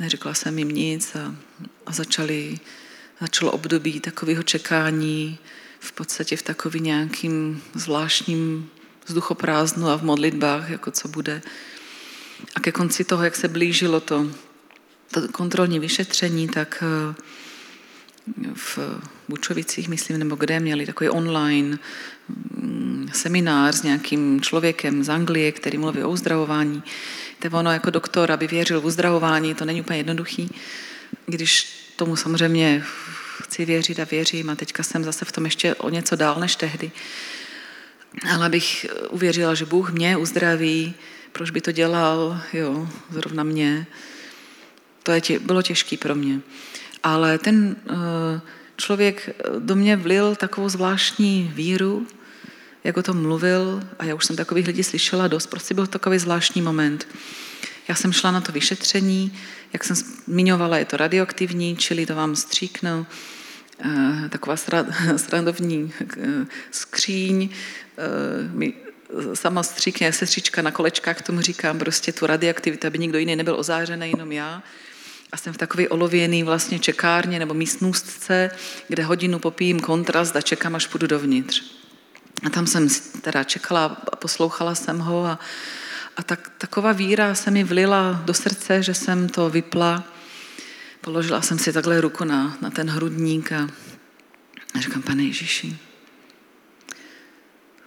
neřekla 0.00 0.34
jsem 0.34 0.58
jim 0.58 0.68
nic 0.68 1.14
a, 1.14 1.34
a 1.86 1.92
začali, 1.92 2.58
začalo 3.20 3.52
období 3.52 4.00
takového 4.00 4.42
čekání, 4.42 5.38
v 5.84 5.92
podstatě 5.92 6.36
v 6.36 6.42
takový 6.42 6.80
nějakým 6.80 7.62
zvláštním 7.74 8.70
vzduchoprázdnu 9.06 9.88
a 9.88 9.98
v 9.98 10.02
modlitbách, 10.02 10.70
jako 10.70 10.90
co 10.90 11.08
bude. 11.08 11.42
A 12.54 12.60
ke 12.60 12.72
konci 12.72 13.04
toho, 13.04 13.24
jak 13.24 13.36
se 13.36 13.48
blížilo 13.48 14.00
to, 14.00 14.30
to 15.10 15.28
kontrolní 15.28 15.78
vyšetření, 15.78 16.48
tak 16.48 16.84
eh, 16.86 17.14
v 18.54 18.78
Bučovicích, 19.28 19.88
myslím, 19.88 20.18
nebo 20.18 20.36
kde, 20.36 20.60
měli 20.60 20.86
takový 20.86 21.10
online 21.10 21.78
seminář 23.12 23.74
s 23.74 23.82
nějakým 23.82 24.40
člověkem 24.40 25.04
z 25.04 25.10
Anglie, 25.10 25.52
který 25.52 25.78
mluví 25.78 26.02
o 26.02 26.10
uzdravování. 26.10 26.82
To 27.38 27.58
ono 27.58 27.72
jako 27.72 27.90
doktor, 27.90 28.32
aby 28.32 28.46
věřil 28.46 28.80
v 28.80 28.86
uzdravování, 28.86 29.54
to 29.54 29.64
není 29.64 29.80
úplně 29.80 29.98
jednoduchý, 29.98 30.50
když 31.26 31.80
tomu 31.96 32.16
samozřejmě 32.16 32.84
chci 33.42 33.64
věřit 33.64 34.00
a 34.00 34.04
věřím 34.04 34.50
a 34.50 34.54
teďka 34.54 34.82
jsem 34.82 35.04
zase 35.04 35.24
v 35.24 35.32
tom 35.32 35.44
ještě 35.44 35.74
o 35.74 35.90
něco 35.90 36.16
dál 36.16 36.40
než 36.40 36.56
tehdy. 36.56 36.90
Ale 38.30 38.46
abych 38.46 38.86
uvěřila, 39.10 39.54
že 39.54 39.64
Bůh 39.64 39.92
mě 39.92 40.16
uzdraví, 40.16 40.94
proč 41.32 41.50
by 41.50 41.60
to 41.60 41.72
dělal, 41.72 42.40
jo, 42.52 42.88
zrovna 43.10 43.42
mě, 43.42 43.86
to 45.02 45.12
je 45.12 45.20
tě, 45.20 45.38
bylo 45.38 45.62
těžké 45.62 45.96
pro 45.96 46.14
mě. 46.14 46.40
Ale 47.02 47.38
ten 47.38 47.76
uh, 47.90 47.96
člověk 48.76 49.36
do 49.58 49.76
mě 49.76 49.96
vlil 49.96 50.36
takovou 50.36 50.68
zvláštní 50.68 51.52
víru, 51.54 52.06
jak 52.84 52.96
o 52.96 53.02
tom 53.02 53.22
mluvil, 53.22 53.82
a 53.98 54.04
já 54.04 54.14
už 54.14 54.24
jsem 54.24 54.36
takových 54.36 54.66
lidí 54.66 54.82
slyšela 54.82 55.28
dost, 55.28 55.46
prostě 55.46 55.74
byl 55.74 55.86
takový 55.86 56.18
zvláštní 56.18 56.62
moment. 56.62 57.08
Já 57.88 57.94
jsem 57.94 58.12
šla 58.12 58.30
na 58.30 58.40
to 58.40 58.52
vyšetření, 58.52 59.38
jak 59.72 59.84
jsem 59.84 59.96
zmiňovala, 59.96 60.78
je 60.78 60.84
to 60.84 60.96
radioaktivní, 60.96 61.76
čili 61.76 62.06
to 62.06 62.14
vám 62.14 62.36
stříknu, 62.36 63.06
eh, 63.80 64.28
taková 64.28 64.56
srandovní 65.16 65.92
eh, 66.00 66.46
skříň, 66.70 67.48
eh, 67.98 68.72
sama 69.34 69.62
stříkně, 69.62 70.12
sestřička 70.12 70.62
na 70.62 70.70
kolečkách, 70.70 71.22
tomu 71.22 71.40
říkám 71.40 71.78
prostě 71.78 72.12
tu 72.12 72.26
radioaktivitu, 72.26 72.86
aby 72.86 72.98
nikdo 72.98 73.18
jiný 73.18 73.36
nebyl 73.36 73.54
ozářený, 73.60 74.10
jenom 74.10 74.32
já. 74.32 74.62
A 75.32 75.36
jsem 75.36 75.52
v 75.52 75.58
takové 75.58 75.88
olověný 75.88 76.42
vlastně 76.42 76.78
čekárně 76.78 77.38
nebo 77.38 77.54
místnostce, 77.54 78.50
kde 78.88 79.04
hodinu 79.04 79.38
popijím 79.38 79.80
kontrast 79.80 80.36
a 80.36 80.40
čekám, 80.40 80.74
až 80.74 80.86
půjdu 80.86 81.06
dovnitř. 81.06 81.83
A 82.44 82.50
tam 82.50 82.66
jsem 82.66 82.88
teda 83.20 83.44
čekala 83.44 83.84
a 84.12 84.16
poslouchala 84.16 84.74
jsem 84.74 84.98
ho 84.98 85.26
a, 85.26 85.38
a 86.16 86.22
tak, 86.22 86.52
taková 86.58 86.92
víra 86.92 87.34
se 87.34 87.50
mi 87.50 87.64
vlila 87.64 88.22
do 88.24 88.34
srdce, 88.34 88.82
že 88.82 88.94
jsem 88.94 89.28
to 89.28 89.50
vypla. 89.50 90.04
Položila 91.00 91.42
jsem 91.42 91.58
si 91.58 91.72
takhle 91.72 92.00
ruku 92.00 92.24
na, 92.24 92.58
na 92.60 92.70
ten 92.70 92.90
hrudník 92.90 93.52
a, 93.52 93.68
a 94.74 94.80
říkám, 94.80 95.02
pane 95.02 95.22
Ježíši, 95.22 95.78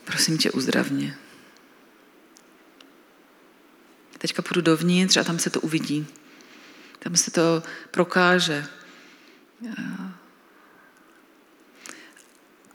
prosím 0.04 0.38
tě, 0.38 0.52
uzdravně. 0.52 1.18
Teďka 4.18 4.42
půjdu 4.42 4.62
dovnitř 4.62 5.18
a 5.18 5.24
tam 5.24 5.40
se 5.40 5.50
to 5.50 5.62
uvidí. 5.62 6.08
Tam 7.00 7.16
se 7.16 7.32
to 7.32 7.64
prokáže. 7.92 8.66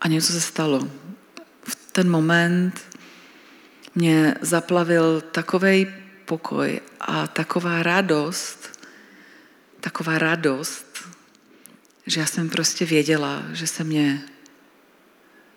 A 0.00 0.08
něco 0.08 0.32
se 0.32 0.40
stalo 0.40 0.90
ten 1.92 2.10
moment 2.10 2.80
mě 3.94 4.34
zaplavil 4.40 5.20
takový 5.20 5.86
pokoj 6.24 6.80
a 7.00 7.26
taková 7.26 7.82
radost, 7.82 8.80
taková 9.80 10.18
radost, 10.18 11.08
že 12.06 12.20
já 12.20 12.26
jsem 12.26 12.50
prostě 12.50 12.84
věděla, 12.84 13.42
že 13.52 13.66
se 13.66 13.84
mě 13.84 14.22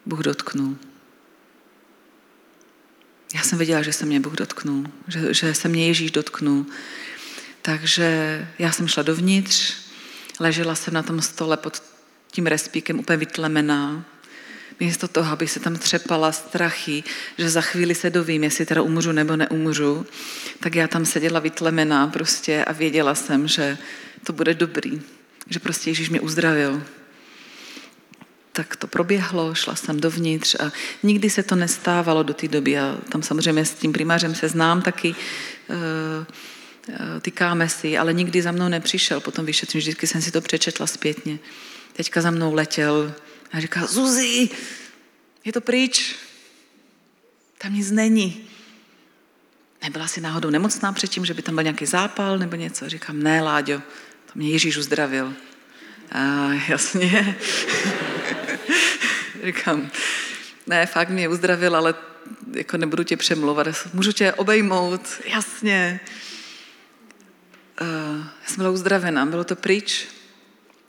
Bůh 0.06 0.20
dotknul. 0.20 0.78
Já 3.34 3.42
jsem 3.42 3.58
věděla, 3.58 3.82
že 3.82 3.94
se 3.94 4.06
mě 4.06 4.20
Bůh 4.20 4.34
dotknul, 4.34 4.86
že, 5.08 5.34
že 5.34 5.56
se 5.56 5.68
mě 5.68 5.88
Ježíš 5.88 6.12
dotknul. 6.12 6.66
Takže 7.62 8.48
já 8.60 8.72
jsem 8.72 8.88
šla 8.88 9.04
dovnitř, 9.04 9.76
ležela 10.40 10.76
jsem 10.76 10.94
na 10.94 11.04
tom 11.04 11.22
stole 11.22 11.58
pod 11.58 11.84
tím 12.32 12.46
respíkem 12.48 13.00
úplně 13.00 13.18
vytlemená, 13.18 14.06
místo 14.80 15.08
toho, 15.08 15.34
aby 15.34 15.48
se 15.48 15.60
tam 15.60 15.76
třepala 15.76 16.32
strachy, 16.32 17.04
že 17.38 17.50
za 17.50 17.62
chvíli 17.62 17.96
se 17.96 18.10
dovím, 18.10 18.44
jestli 18.44 18.66
teda 18.66 18.82
umřu 18.82 19.12
nebo 19.12 19.36
neumřu, 19.36 20.06
tak 20.60 20.76
já 20.76 20.88
tam 20.88 21.06
seděla 21.06 21.40
vytlemená 21.40 22.08
prostě 22.08 22.66
a 22.66 22.72
věděla 22.72 23.16
jsem, 23.16 23.48
že 23.48 23.78
to 24.24 24.34
bude 24.34 24.54
dobrý, 24.54 25.02
že 25.50 25.60
prostě 25.60 25.90
Ježíš 25.90 26.10
mě 26.10 26.22
uzdravil. 26.22 26.84
Tak 28.52 28.76
to 28.76 28.88
proběhlo, 28.88 29.56
šla 29.56 29.76
jsem 29.76 30.00
dovnitř 30.00 30.56
a 30.56 30.72
nikdy 31.04 31.30
se 31.30 31.44
to 31.44 31.56
nestávalo 31.56 32.24
do 32.24 32.34
té 32.34 32.48
doby. 32.48 32.80
A 32.80 32.98
tam 33.10 33.24
samozřejmě 33.24 33.66
s 33.66 33.74
tím 33.74 33.94
primářem 33.94 34.36
se 34.36 34.50
znám 34.50 34.82
taky, 34.82 35.16
eh, 35.70 36.26
eh, 36.90 37.20
tykáme 37.20 37.70
si, 37.70 37.98
ale 37.98 38.14
nikdy 38.14 38.42
za 38.42 38.52
mnou 38.52 38.70
nepřišel 38.70 39.20
po 39.20 39.32
tom 39.32 39.46
vyšetření, 39.46 39.80
vždycky 39.80 40.08
jsem 40.08 40.22
si 40.22 40.32
to 40.32 40.42
přečetla 40.42 40.88
zpětně. 40.88 41.40
Teďka 41.94 42.22
za 42.22 42.32
mnou 42.32 42.54
letěl 42.54 43.14
a 43.56 43.60
říká, 43.60 43.86
Zuzi, 43.86 44.50
je 45.46 45.52
to 45.54 45.62
pryč. 45.62 46.16
Tam 47.58 47.74
nic 47.74 47.92
není. 47.92 48.48
Nebyla 49.84 50.08
si 50.08 50.22
náhodou 50.22 50.50
nemocná 50.50 50.94
předtím, 50.94 51.26
že 51.26 51.34
by 51.34 51.42
tam 51.42 51.56
byl 51.56 51.64
nějaký 51.64 51.86
zápal 51.86 52.38
nebo 52.38 52.56
něco? 52.56 52.90
Říkám, 52.90 53.24
ne, 53.24 53.42
Láďo, 53.42 53.78
to 54.26 54.32
mě 54.36 54.50
Ježíš 54.50 54.78
uzdravil. 54.78 55.34
A 56.12 56.50
jasně. 56.68 57.38
Říkám, 59.46 59.92
ne, 60.68 60.86
fakt 60.86 61.10
mě 61.10 61.30
uzdravil, 61.30 61.76
ale 61.76 61.96
jako 62.52 62.78
nebudu 62.78 63.04
tě 63.04 63.18
přemlouvat, 63.18 63.68
můžu 63.94 64.12
tě 64.12 64.34
obejmout, 64.34 65.02
jasně. 65.26 66.00
Uh, 67.82 68.26
jsem 68.46 68.58
byla 68.58 68.70
uzdravená, 68.70 69.26
bylo 69.26 69.44
to 69.44 69.56
pryč, 69.56 70.08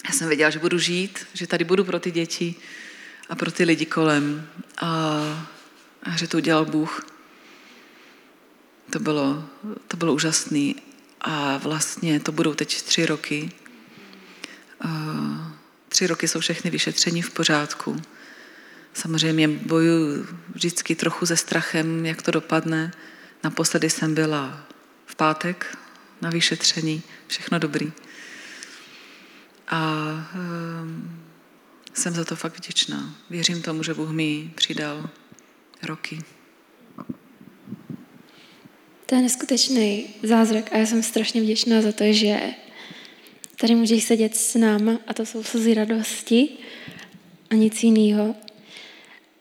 já 0.08 0.12
jsem 0.12 0.28
věděla, 0.28 0.50
že 0.50 0.58
budu 0.58 0.78
žít, 0.78 1.26
že 1.34 1.46
tady 1.46 1.64
budu 1.64 1.84
pro 1.84 2.00
ty 2.00 2.10
děti 2.10 2.54
a 3.28 3.34
pro 3.34 3.52
ty 3.52 3.64
lidi 3.64 3.86
kolem. 3.86 4.48
A, 4.78 4.88
a 6.02 6.16
že 6.16 6.28
to 6.28 6.36
udělal 6.36 6.64
Bůh. 6.64 7.06
To 8.90 8.98
bylo, 8.98 9.44
to 9.88 9.96
bylo 9.96 10.14
úžasné. 10.14 10.74
A 11.20 11.56
vlastně 11.56 12.20
to 12.20 12.32
budou 12.32 12.54
teď 12.54 12.82
tři 12.82 13.06
roky. 13.06 13.50
A 14.80 14.88
tři 15.88 16.06
roky 16.06 16.28
jsou 16.28 16.40
všechny 16.40 16.70
vyšetření 16.70 17.22
v 17.22 17.30
pořádku. 17.30 18.02
Samozřejmě 18.94 19.48
bojuju 19.48 20.26
vždycky 20.54 20.94
trochu 20.94 21.26
se 21.26 21.36
strachem, 21.36 22.06
jak 22.06 22.22
to 22.22 22.30
dopadne. 22.30 22.92
Naposledy 23.44 23.90
jsem 23.90 24.14
byla 24.14 24.66
v 25.06 25.14
pátek 25.14 25.78
na 26.22 26.30
vyšetření, 26.30 27.02
všechno 27.26 27.58
dobrý. 27.58 27.92
A 29.68 30.02
um, 30.34 31.20
jsem 31.94 32.14
za 32.14 32.24
to 32.24 32.36
fakt 32.36 32.58
vděčná. 32.58 33.14
Věřím 33.30 33.62
tomu, 33.62 33.82
že 33.82 33.94
Bůh 33.94 34.10
mi 34.10 34.50
přidal 34.54 35.10
roky. 35.82 36.18
To 39.06 39.14
je 39.14 39.22
neskutečný 39.22 40.06
zázrak 40.22 40.72
a 40.72 40.76
já 40.76 40.86
jsem 40.86 41.02
strašně 41.02 41.40
vděčná 41.40 41.82
za 41.82 41.92
to, 41.92 42.04
že 42.12 42.40
tady 43.60 43.74
můžeš 43.74 44.04
sedět 44.04 44.36
s 44.36 44.54
náma 44.54 44.92
a 45.06 45.14
to 45.14 45.26
jsou 45.26 45.42
slzy 45.42 45.74
radosti 45.74 46.48
a 47.50 47.54
nic 47.54 47.82
jiného. 47.82 48.34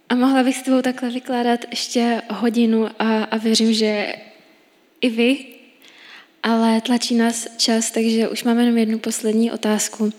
A 0.10 0.16
mohla 0.16 0.44
bych 0.44 0.58
s 0.58 0.62
tebou 0.62 0.82
takhle 0.82 1.10
vykládat 1.10 1.60
ještě 1.70 2.22
hodinu 2.30 2.88
a, 3.00 3.24
a 3.24 3.38
věřím, 3.38 3.74
že 3.74 4.16
i 5.02 5.10
vy 5.10 5.46
ale 6.45 6.81
tlačí 6.81 7.15
nás 7.15 7.47
čas, 7.58 7.91
takže 7.91 8.29
už 8.29 8.43
máme 8.43 8.62
jenom 8.62 8.77
jednu 8.77 8.99
poslední 8.99 9.51
otázku. 9.51 10.13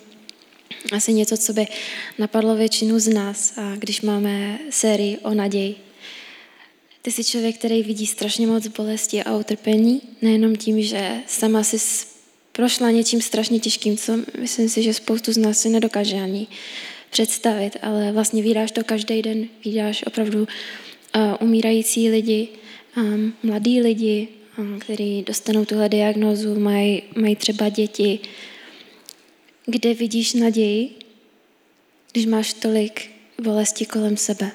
Asi 0.92 1.12
něco, 1.12 1.36
co 1.36 1.52
by 1.52 1.66
napadlo 2.18 2.56
většinu 2.56 2.98
z 2.98 3.08
nás, 3.08 3.58
a 3.58 3.76
když 3.76 4.00
máme 4.00 4.58
sérii 4.70 5.18
o 5.18 5.34
naději. 5.34 5.76
Ty 7.02 7.12
jsi 7.12 7.24
člověk, 7.24 7.58
který 7.58 7.82
vidí 7.82 8.06
strašně 8.06 8.46
moc 8.46 8.66
bolesti 8.66 9.22
a 9.22 9.36
utrpení, 9.36 10.02
nejenom 10.22 10.56
tím, 10.56 10.82
že 10.82 11.16
sama 11.26 11.62
si 11.62 12.06
prošla 12.52 12.90
něčím 12.90 13.20
strašně 13.20 13.58
těžkým, 13.58 13.96
co 13.96 14.18
myslím 14.40 14.68
si, 14.68 14.82
že 14.82 14.94
spoustu 14.94 15.32
z 15.32 15.36
nás 15.36 15.58
si 15.58 15.68
nedokáže 15.68 16.16
ani 16.16 16.46
představit, 17.10 17.76
ale 17.82 18.12
vlastně 18.12 18.42
vydáš 18.42 18.70
to 18.70 18.84
každý 18.84 19.22
den, 19.22 19.48
vydáš 19.64 20.04
opravdu 20.06 20.38
uh, 20.40 21.22
umírající 21.40 22.10
lidi, 22.10 22.48
um, 22.96 23.32
mladí 23.42 23.80
lidi, 23.80 24.28
který 24.78 25.22
dostanou 25.22 25.64
tuhle 25.64 25.88
diagnózu, 25.88 26.60
mají, 26.60 27.02
mají 27.20 27.36
třeba 27.36 27.68
děti. 27.68 28.18
Kde 29.66 29.94
vidíš 29.94 30.34
naději, 30.34 30.90
když 32.12 32.26
máš 32.26 32.52
tolik 32.52 33.10
bolesti 33.42 33.86
kolem 33.86 34.16
sebe? 34.16 34.52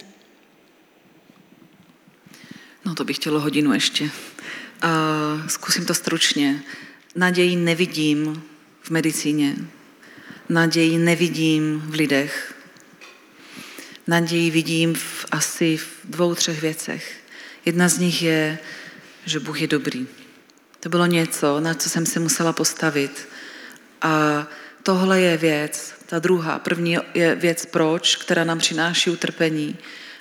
No 2.86 2.96
to 2.96 3.04
bych 3.04 3.16
chtělo 3.16 3.40
hodinu 3.40 3.74
ještě. 3.74 4.04
Uh, 4.04 5.48
zkusím 5.48 5.86
to 5.86 5.94
stručně. 5.94 6.64
Naději 7.16 7.56
nevidím 7.56 8.44
v 8.82 8.90
medicíně. 8.90 9.56
Naději 10.50 10.98
nevidím 10.98 11.80
v 11.86 11.94
lidech. 11.94 12.56
Naději 14.08 14.52
vidím 14.52 14.96
v 14.96 15.26
asi 15.32 15.78
v 15.78 16.00
dvou, 16.04 16.36
třech 16.36 16.62
věcech. 16.62 17.22
Jedna 17.66 17.90
z 17.90 17.98
nich 17.98 18.22
je 18.22 18.60
že 19.26 19.40
Bůh 19.40 19.62
je 19.62 19.68
dobrý. 19.68 20.08
To 20.80 20.90
bylo 20.90 21.06
něco, 21.06 21.60
na 21.60 21.74
co 21.74 21.90
jsem 21.90 22.06
se 22.06 22.20
musela 22.20 22.54
postavit. 22.54 23.28
A 24.02 24.48
tohle 24.84 25.22
je 25.22 25.38
věc, 25.38 25.94
ta 26.06 26.20
druhá, 26.20 26.60
první 26.60 26.98
je 27.14 27.36
věc 27.36 27.66
proč, 27.66 28.16
která 28.16 28.44
nám 28.44 28.60
přináší 28.60 29.10
utrpení. 29.10 29.78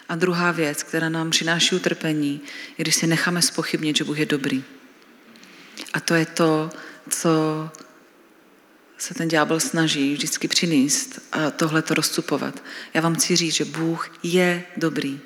A 0.09 0.17
druhá 0.17 0.53
věc, 0.53 0.83
která 0.83 1.09
nám 1.09 1.31
přináší 1.31 1.75
utrpení, 1.75 2.41
je, 2.79 2.83
když 2.83 2.95
si 2.95 3.07
necháme 3.07 3.43
spochybnit, 3.43 3.97
že 3.97 4.05
Bůh 4.05 4.19
je 4.19 4.27
dobrý. 4.27 4.65
A 5.93 6.01
to 6.01 6.15
je 6.15 6.27
to, 6.27 6.71
co 7.11 7.31
se 8.99 9.15
ten 9.15 9.29
ďábel 9.29 9.61
snaží 9.61 10.13
vždycky 10.13 10.49
přinést 10.49 11.21
a 11.33 11.51
tohle 11.51 11.83
to 11.83 11.95
rozcupovat. 11.95 12.63
Já 12.95 13.01
vám 13.01 13.15
chci 13.15 13.37
říct, 13.37 13.55
že 13.55 13.65
Bůh 13.65 14.13
je 14.23 14.65
dobrý, 14.77 15.21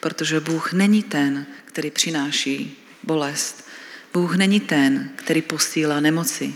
protože 0.00 0.40
Bůh 0.40 0.72
není 0.72 1.02
ten, 1.02 1.46
který 1.64 1.90
přináší 1.90 2.76
bolest. 3.02 3.64
Bůh 4.12 4.36
není 4.36 4.60
ten, 4.60 5.10
který 5.16 5.42
posílá 5.42 6.00
nemoci. 6.00 6.54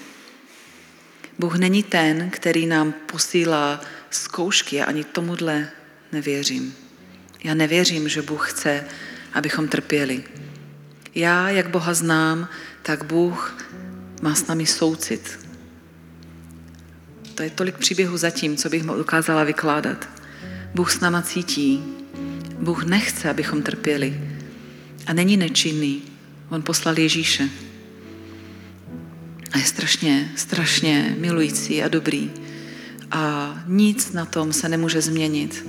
Bůh 1.39 1.57
není 1.57 1.83
ten, 1.83 2.31
který 2.31 2.67
nám 2.67 2.93
posílá 2.93 3.81
zkoušky. 4.11 4.77
Já 4.77 4.85
ani 4.85 5.05
tomuhle 5.05 5.69
nevěřím. 6.13 6.75
Já 7.45 7.55
nevěřím, 7.55 8.09
že 8.09 8.23
Bůh 8.23 8.51
chce, 8.51 8.85
abychom 9.33 9.69
trpěli. 9.69 10.25
Já, 11.15 11.49
jak 11.49 11.71
Boha 11.71 11.95
znám, 11.95 12.49
tak 12.83 13.05
Bůh 13.05 13.67
má 14.23 14.35
s 14.35 14.47
námi 14.47 14.67
soucit. 14.67 15.39
To 17.35 17.43
je 17.43 17.51
tolik 17.51 17.77
příběhů 17.77 18.17
zatím, 18.17 18.57
co 18.57 18.69
bych 18.69 18.83
dokázala 18.83 19.45
vykládat. 19.45 20.09
Bůh 20.75 20.93
s 20.93 21.01
náma 21.01 21.23
cítí. 21.23 21.85
Bůh 22.59 22.85
nechce, 22.85 23.31
abychom 23.31 23.63
trpěli. 23.63 24.21
A 25.07 25.13
není 25.13 25.37
nečinný. 25.37 26.03
On 26.51 26.63
poslal 26.63 26.99
Ježíše. 26.99 27.49
A 29.53 29.59
je 29.59 29.65
strašně, 29.65 30.33
strašně 30.37 31.17
milující 31.19 31.83
a 31.83 31.89
dobrý. 31.89 32.31
A 33.11 33.55
nic 33.67 34.13
na 34.13 34.25
tom 34.25 34.53
se 34.53 34.69
nemůže 34.69 35.01
změnit. 35.01 35.67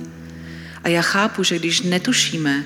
A 0.84 0.88
já 0.88 1.02
chápu, 1.02 1.44
že 1.44 1.58
když 1.58 1.80
netušíme, 1.80 2.64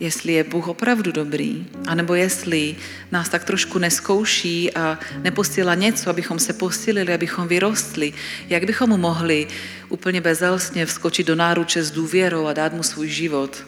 jestli 0.00 0.32
je 0.32 0.44
Bůh 0.44 0.68
opravdu 0.68 1.12
dobrý, 1.12 1.66
anebo 1.86 2.14
jestli 2.14 2.76
nás 3.12 3.28
tak 3.28 3.44
trošku 3.44 3.78
neskouší 3.78 4.74
a 4.74 4.98
neposílá 5.22 5.74
něco, 5.74 6.10
abychom 6.10 6.38
se 6.38 6.52
posílili, 6.52 7.14
abychom 7.14 7.48
vyrostli, 7.48 8.12
jak 8.48 8.64
bychom 8.64 8.90
mu 8.90 8.96
mohli 8.96 9.46
úplně 9.88 10.20
bezelstně 10.20 10.86
vskočit 10.86 11.26
do 11.26 11.34
náruče 11.34 11.82
s 11.82 11.90
důvěrou 11.90 12.46
a 12.46 12.52
dát 12.52 12.72
mu 12.72 12.82
svůj 12.82 13.08
život, 13.08 13.66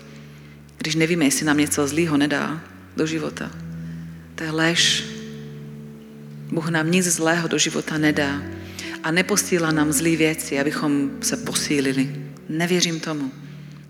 když 0.79 0.95
nevíme, 0.95 1.25
jestli 1.25 1.47
nám 1.47 1.59
něco 1.59 1.89
zlýho 1.89 2.17
nedá 2.17 2.72
do 2.97 3.07
života. 3.07 3.51
To 4.35 4.45
je 4.45 4.51
lež. 4.51 5.05
Bůh 6.53 6.69
nám 6.69 6.91
nic 6.91 7.07
zlého 7.07 7.49
do 7.49 7.59
života 7.59 7.99
nedá 7.99 8.43
a 9.03 9.11
neposílá 9.11 9.71
nám 9.71 9.93
zlý 9.93 10.17
věci, 10.17 10.61
abychom 10.61 11.11
se 11.21 11.37
posílili. 11.37 12.17
Nevěřím 12.49 13.01
tomu. 13.01 13.31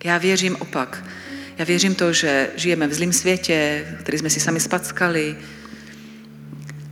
Já 0.05 0.19
věřím 0.19 0.57
opak. 0.57 1.05
Já 1.59 1.65
věřím 1.65 1.95
to, 1.95 2.13
že 2.13 2.51
žijeme 2.57 2.89
v 2.89 2.95
zlém 2.95 3.13
světě, 3.13 3.87
který 4.01 4.19
jsme 4.19 4.31
si 4.31 4.41
sami 4.41 4.61
spackali. 4.61 5.37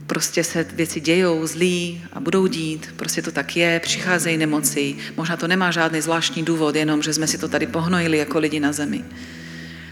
Prostě 0.07 0.45
se 0.45 0.67
věci 0.75 1.01
dějou 1.01 1.47
zlí 1.47 2.03
a 2.13 2.21
budou 2.21 2.47
dít, 2.47 2.95
prostě 2.97 3.23
to 3.23 3.33
tak 3.33 3.57
je, 3.57 3.81
přicházejí 3.81 4.37
nemoci. 4.37 4.97
Možná 5.17 5.37
to 5.37 5.49
nemá 5.49 5.71
žádný 5.71 6.01
zvláštní 6.01 6.43
důvod, 6.43 6.77
jenom 6.77 7.03
že 7.03 7.15
jsme 7.15 7.27
si 7.27 7.39
to 7.39 7.49
tady 7.49 7.67
pohnojili 7.67 8.19
jako 8.19 8.39
lidi 8.39 8.61
na 8.61 8.73
zemi. 8.73 9.05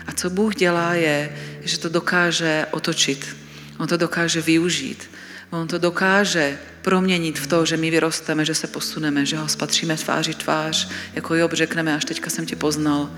A 0.07 0.13
co 0.13 0.31
Bůh 0.31 0.55
dělá 0.55 0.95
je, 0.95 1.31
že 1.69 1.79
to 1.79 1.89
dokáže 1.89 2.67
otočit. 2.71 3.37
On 3.79 3.89
to 3.89 3.97
dokáže 3.97 4.41
využít. 4.41 5.11
On 5.51 5.69
to 5.69 5.79
dokáže 5.79 6.59
proměnit 6.83 7.39
v 7.39 7.47
to, 7.47 7.67
že 7.67 7.77
my 7.77 7.91
vyrosteme, 7.91 8.45
že 8.45 8.55
se 8.55 8.67
posuneme, 8.67 9.27
že 9.27 9.37
ho 9.37 9.49
spatříme 9.49 9.97
tváři 9.97 10.35
tvář, 10.35 10.89
jako 11.15 11.35
Job 11.35 11.53
řekneme, 11.53 11.95
až 11.95 12.05
teďka 12.05 12.31
jsem 12.31 12.47
tě 12.47 12.57
poznal, 12.57 13.11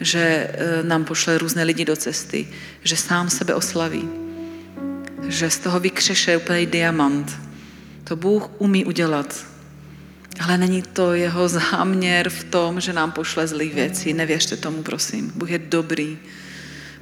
že 0.00 0.20
e, 0.20 0.82
nám 0.82 1.04
pošle 1.04 1.38
různé 1.38 1.64
lidi 1.64 1.84
do 1.84 1.96
cesty, 1.96 2.48
že 2.82 2.96
sám 2.96 3.30
sebe 3.30 3.54
oslaví, 3.54 4.08
že 5.28 5.50
z 5.50 5.58
toho 5.58 5.80
vykřeše 5.80 6.36
úplný 6.36 6.66
diamant. 6.66 7.38
To 8.04 8.16
Bůh 8.16 8.50
umí 8.58 8.84
udělat. 8.84 9.46
Ale 10.40 10.58
není 10.58 10.82
to 10.82 11.14
jeho 11.14 11.48
záměr 11.48 12.30
v 12.30 12.44
tom, 12.44 12.80
že 12.80 12.92
nám 12.92 13.12
pošle 13.12 13.46
zlý 13.46 13.68
věci. 13.68 14.12
Nevěřte 14.12 14.56
tomu, 14.56 14.82
prosím. 14.82 15.32
Bůh 15.34 15.50
je 15.50 15.58
dobrý. 15.58 16.18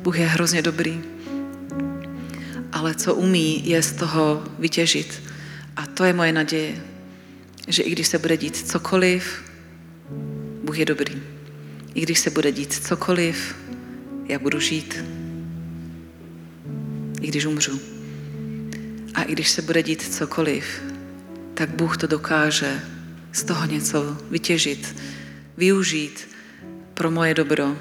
Bůh 0.05 0.19
je 0.19 0.27
hrozně 0.27 0.63
dobrý. 0.63 1.03
Ale 2.73 2.95
co 2.95 3.15
umí, 3.15 3.69
je 3.69 3.83
z 3.83 3.93
toho 3.93 4.45
vytěžit. 4.59 5.23
A 5.77 5.87
to 5.87 6.05
je 6.05 6.13
moje 6.13 6.33
naděje, 6.33 6.75
že 7.69 7.83
i 7.83 7.91
když 7.91 8.09
se 8.09 8.19
bude 8.19 8.37
dít 8.37 8.57
cokoliv, 8.57 9.45
Bůh 10.65 10.79
je 10.79 10.85
dobrý. 10.85 11.23
I 11.95 12.01
když 12.01 12.19
se 12.19 12.31
bude 12.31 12.53
dít 12.53 12.73
cokoliv, 12.73 13.57
já 14.29 14.39
budu 14.39 14.61
žít. 14.61 15.05
I 17.21 17.27
když 17.27 17.45
umřu. 17.45 17.81
A 19.15 19.23
i 19.23 19.33
když 19.33 19.51
se 19.51 19.63
bude 19.63 19.83
dít 19.83 20.03
cokoliv, 20.03 20.83
tak 21.55 21.71
Bůh 21.71 21.97
to 21.97 22.07
dokáže 22.07 22.81
z 23.33 23.43
toho 23.45 23.67
něco 23.67 24.19
vytěžit, 24.31 24.97
využít 25.57 26.29
pro 26.95 27.11
moje 27.11 27.35
dobro. 27.35 27.77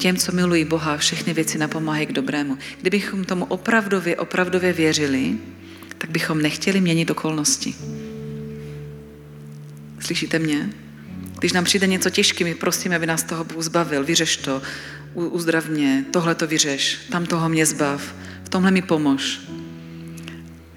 Těm, 0.00 0.16
co 0.16 0.32
milují 0.32 0.64
Boha, 0.64 0.96
všechny 0.96 1.32
věci 1.32 1.58
napomáhají 1.58 2.06
k 2.06 2.12
dobrému. 2.12 2.58
Kdybychom 2.80 3.24
tomu 3.24 3.44
opravdově, 3.44 4.16
opravdově 4.16 4.72
věřili, 4.72 5.38
tak 5.98 6.10
bychom 6.10 6.42
nechtěli 6.42 6.80
měnit 6.80 7.10
okolnosti. 7.10 7.74
Slyšíte 10.00 10.38
mě? 10.38 10.70
Když 11.38 11.52
nám 11.52 11.64
přijde 11.64 11.86
něco 11.86 12.10
těžké, 12.10 12.44
my 12.44 12.54
prosíme, 12.54 12.96
aby 12.96 13.06
nás 13.06 13.22
toho 13.22 13.44
Bůh 13.44 13.62
zbavil, 13.62 14.04
vyřeš 14.04 14.36
to, 14.36 14.62
uzdrav 15.14 15.68
mě, 15.68 16.04
tohle 16.10 16.34
to 16.34 16.46
vyřeš, 16.46 16.98
tam 17.10 17.26
toho 17.26 17.48
mě 17.48 17.66
zbav, 17.66 18.14
v 18.44 18.48
tomhle 18.48 18.70
mi 18.70 18.82
pomož. 18.82 19.40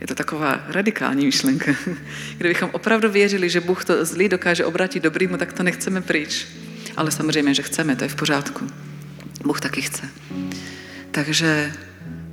Je 0.02 0.08
to 0.08 0.16
taková 0.16 0.64
radikální 0.68 1.26
myšlenka. 1.26 1.76
Kdybychom 2.38 2.70
opravdu 2.74 3.12
věřili, 3.12 3.50
že 3.50 3.62
Bůh 3.62 3.86
to 3.86 4.06
zlý 4.06 4.30
dokáže 4.30 4.66
obrátit 4.66 5.04
dobrýmu, 5.04 5.38
tak 5.38 5.54
to 5.54 5.64
nechceme 5.64 6.02
pryč. 6.02 6.48
Ale 6.98 7.12
samozřejmě, 7.12 7.54
že 7.54 7.64
chceme, 7.64 7.96
to 7.96 8.04
je 8.04 8.10
v 8.10 8.16
pořádku. 8.16 8.68
Bůh 9.44 9.62
taky 9.62 9.82
chce. 9.82 10.10
Takže 11.12 11.74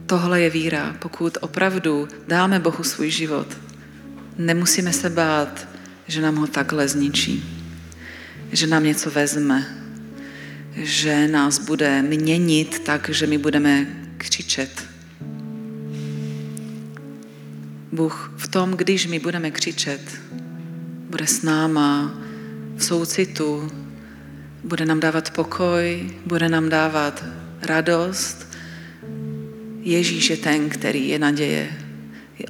tohle 0.06 0.40
je 0.40 0.50
víra. 0.50 0.96
Pokud 0.98 1.38
opravdu 1.40 2.08
dáme 2.28 2.58
Bohu 2.58 2.84
svůj 2.84 3.10
život, 3.10 3.46
nemusíme 4.38 4.92
se 4.92 5.10
bát, 5.10 5.68
že 6.08 6.20
nám 6.20 6.36
ho 6.36 6.46
takhle 6.46 6.88
zničí 6.88 7.60
že 8.52 8.66
nám 8.66 8.84
něco 8.84 9.10
vezme, 9.10 9.66
že 10.74 11.28
nás 11.28 11.58
bude 11.58 12.02
měnit 12.02 12.78
tak, 12.78 13.08
že 13.08 13.26
my 13.26 13.38
budeme 13.38 13.86
křičet. 14.16 14.84
Bůh 17.92 18.32
v 18.36 18.48
tom, 18.48 18.70
když 18.70 19.06
my 19.06 19.18
budeme 19.18 19.50
křičet, 19.50 20.00
bude 21.10 21.26
s 21.26 21.42
náma 21.42 22.14
v 22.76 22.84
soucitu, 22.84 23.70
bude 24.70 24.87
nám 24.87 25.00
dávat 25.00 25.30
pokoj, 25.30 26.11
bude 26.26 26.48
nám 26.48 26.68
dávat 26.68 27.24
radost. 27.62 28.46
Ježíš 29.83 30.30
je 30.30 30.37
ten, 30.37 30.68
který 30.68 31.09
je 31.09 31.18
naděje. 31.18 31.68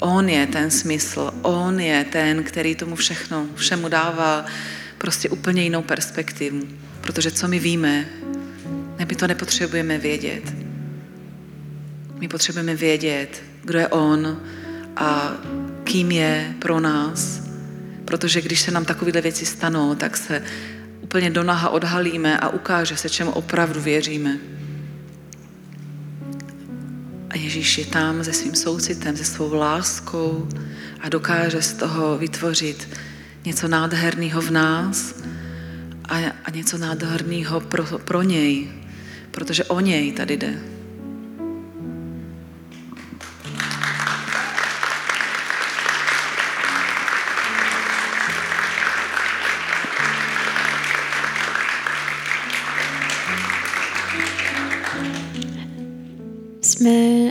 On 0.01 0.29
je 0.29 0.47
ten 0.47 0.71
smysl, 0.71 1.31
on 1.43 1.81
je 1.81 2.05
ten, 2.05 2.45
který 2.45 2.75
tomu 2.75 2.97
všechno, 2.97 3.47
všemu 3.55 3.89
dává 3.89 4.47
prostě 4.99 5.29
úplně 5.29 5.63
jinou 5.63 5.83
perspektivu. 5.83 6.63
Protože 7.01 7.31
co 7.31 7.49
my 7.49 7.59
víme, 7.59 8.07
my 8.99 9.17
to 9.17 9.27
nepotřebujeme 9.27 9.99
vědět. 9.99 10.55
My 12.21 12.29
potřebujeme 12.29 12.75
vědět, 12.75 13.43
kdo 13.65 13.79
je 13.79 13.89
On 13.89 14.41
a 14.97 15.33
kým 15.85 16.11
je 16.11 16.55
pro 16.59 16.81
nás. 16.81 17.41
Protože 18.05 18.41
když 18.41 18.61
se 18.61 18.71
nám 18.71 18.85
takovéhle 18.85 19.21
věci 19.21 19.47
stanou, 19.47 19.95
tak 19.95 20.17
se 20.17 20.43
úplně 21.01 21.31
do 21.31 21.43
naha 21.43 21.69
odhalíme 21.69 22.39
a 22.39 22.49
ukáže 22.49 22.97
se, 22.97 23.09
čemu 23.09 23.31
opravdu 23.31 23.81
věříme. 23.81 24.39
A 27.31 27.37
Ježíš 27.37 27.79
je 27.79 27.87
tam 27.87 28.25
se 28.25 28.33
svým 28.33 28.55
soucitem, 28.55 29.17
se 29.17 29.25
svou 29.25 29.55
láskou 29.55 30.49
a 31.01 31.09
dokáže 31.09 31.63
z 31.63 31.73
toho 31.73 32.19
vytvořit 32.19 32.89
něco 33.45 33.69
nádherného 33.69 34.41
v 34.43 34.51
nás 34.51 35.15
a, 36.09 36.17
a 36.45 36.51
něco 36.51 36.79
nádherného 36.79 37.61
pro, 37.61 37.85
pro 37.85 38.23
něj, 38.23 38.69
protože 39.31 39.65
o 39.65 39.81
něj 39.81 40.13
tady 40.13 40.37
jde. 40.37 40.80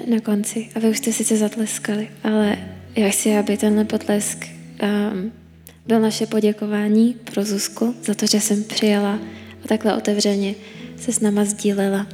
Na 0.09 0.19
konci 0.19 0.69
a 0.75 0.79
vy 0.79 0.89
už 0.89 0.97
jste 0.97 1.13
sice 1.13 1.37
zatleskali, 1.37 2.09
ale 2.23 2.57
já 2.95 3.09
chci, 3.09 3.37
aby 3.37 3.57
tenhle 3.57 3.85
potlesk 3.85 4.45
um, 4.83 5.31
byl 5.87 5.99
naše 5.99 6.25
poděkování 6.25 7.15
pro 7.33 7.45
Zuzku 7.45 7.95
za 8.03 8.13
to, 8.13 8.25
že 8.25 8.39
jsem 8.39 8.63
přijela 8.63 9.19
a 9.63 9.67
takhle 9.67 9.95
otevřeně 9.95 10.55
se 10.97 11.11
s 11.11 11.19
náma 11.19 11.45
sdílela. 11.45 12.07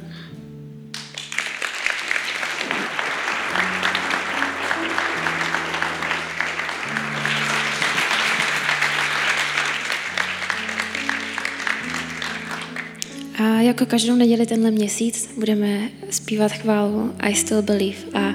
Jako 13.80 13.90
každou 13.90 14.16
neděli 14.16 14.46
tenhle 14.46 14.70
měsíc 14.70 15.30
budeme 15.38 15.88
zpívat 16.10 16.52
chválu 16.52 17.12
I 17.20 17.34
Still 17.34 17.62
Believe. 17.62 17.98
A 18.14 18.34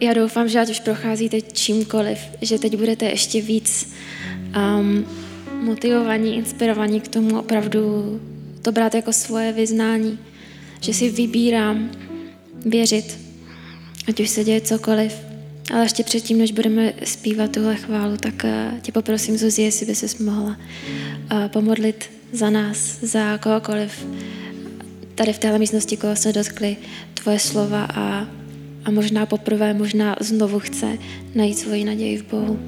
já 0.00 0.14
doufám, 0.14 0.48
že 0.48 0.60
ať 0.60 0.70
už 0.70 0.80
procházíte 0.80 1.40
čímkoliv, 1.40 2.18
že 2.42 2.58
teď 2.58 2.76
budete 2.76 3.04
ještě 3.04 3.40
víc 3.40 3.92
um, 4.56 5.06
motivovaní, 5.62 6.36
inspirovaní 6.36 7.00
k 7.00 7.08
tomu 7.08 7.38
opravdu 7.38 8.20
to 8.62 8.72
brát 8.72 8.94
jako 8.94 9.12
svoje 9.12 9.52
vyznání. 9.52 10.18
Že 10.80 10.94
si 10.94 11.10
vybírám 11.10 11.90
věřit, 12.66 13.18
ať 14.08 14.20
už 14.20 14.30
se 14.30 14.44
děje 14.44 14.60
cokoliv. 14.60 15.16
Ale 15.72 15.84
ještě 15.84 16.02
předtím, 16.02 16.38
než 16.38 16.52
budeme 16.52 16.92
zpívat 17.04 17.52
tuhle 17.52 17.76
chválu, 17.76 18.16
tak 18.16 18.44
uh, 18.44 18.78
tě 18.78 18.92
poprosím, 18.92 19.38
Zuzi, 19.38 19.62
jestli 19.62 19.86
by 19.86 19.94
se 19.94 20.24
mohla 20.24 20.56
uh, 21.32 21.48
pomodlit 21.48 22.19
za 22.32 22.50
nás, 22.50 22.98
za 23.02 23.38
kohokoliv 23.38 24.06
tady 25.14 25.32
v 25.32 25.38
téhle 25.38 25.58
místnosti, 25.58 25.96
koho 25.96 26.16
se 26.16 26.32
dotkli 26.32 26.76
tvoje 27.14 27.38
slova 27.38 27.84
a, 27.84 28.26
a 28.84 28.90
možná 28.90 29.26
poprvé, 29.26 29.74
možná 29.74 30.16
znovu 30.20 30.58
chce 30.60 30.98
najít 31.34 31.58
svoji 31.58 31.84
naději 31.84 32.18
v 32.18 32.24
Bohu. 32.30 32.60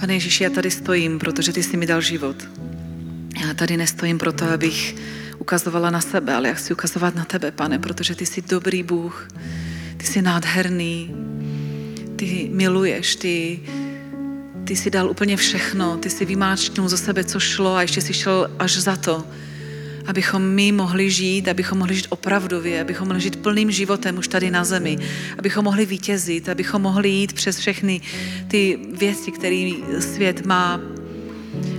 Pane 0.00 0.14
Ježíši, 0.14 0.44
já 0.44 0.50
tady 0.50 0.70
stojím, 0.70 1.18
protože 1.18 1.52
ty 1.52 1.62
jsi 1.62 1.76
mi 1.76 1.86
dal 1.86 2.00
život. 2.00 2.36
Já 3.42 3.54
tady 3.54 3.76
nestojím 3.76 4.18
proto, 4.18 4.44
abych 4.44 4.96
ukazovala 5.38 5.90
na 5.90 6.00
sebe, 6.00 6.34
ale 6.34 6.48
já 6.48 6.54
chci 6.54 6.72
ukazovat 6.72 7.14
na 7.14 7.24
tebe, 7.24 7.50
pane, 7.50 7.78
protože 7.78 8.14
ty 8.14 8.26
jsi 8.26 8.42
dobrý 8.42 8.82
Bůh, 8.82 9.28
ty 9.96 10.06
jsi 10.06 10.22
nádherný, 10.22 11.14
ty 12.16 12.50
miluješ, 12.52 13.16
ty, 13.16 13.60
ty 14.70 14.76
jsi 14.76 14.90
dal 14.90 15.10
úplně 15.10 15.36
všechno, 15.36 15.96
ty 15.96 16.10
jsi 16.10 16.24
vymáčknul 16.24 16.88
zo 16.88 16.96
sebe, 16.96 17.24
co 17.24 17.40
šlo 17.40 17.74
a 17.74 17.82
ještě 17.82 18.00
si 18.00 18.14
šel 18.14 18.50
až 18.58 18.76
za 18.76 18.96
to, 18.96 19.24
abychom 20.06 20.42
my 20.42 20.72
mohli 20.72 21.10
žít, 21.10 21.48
abychom 21.48 21.78
mohli 21.78 21.94
žít 21.94 22.06
opravdově, 22.08 22.80
abychom 22.80 23.08
mohli 23.08 23.20
žít 23.20 23.42
plným 23.42 23.70
životem 23.70 24.18
už 24.18 24.28
tady 24.28 24.50
na 24.50 24.64
zemi, 24.64 24.98
abychom 25.38 25.64
mohli 25.64 25.86
vítězit, 25.86 26.48
abychom 26.48 26.82
mohli 26.82 27.08
jít 27.08 27.32
přes 27.32 27.58
všechny 27.58 28.00
ty 28.48 28.78
věci, 28.98 29.32
které 29.32 29.70
svět 29.98 30.46
má. 30.46 30.80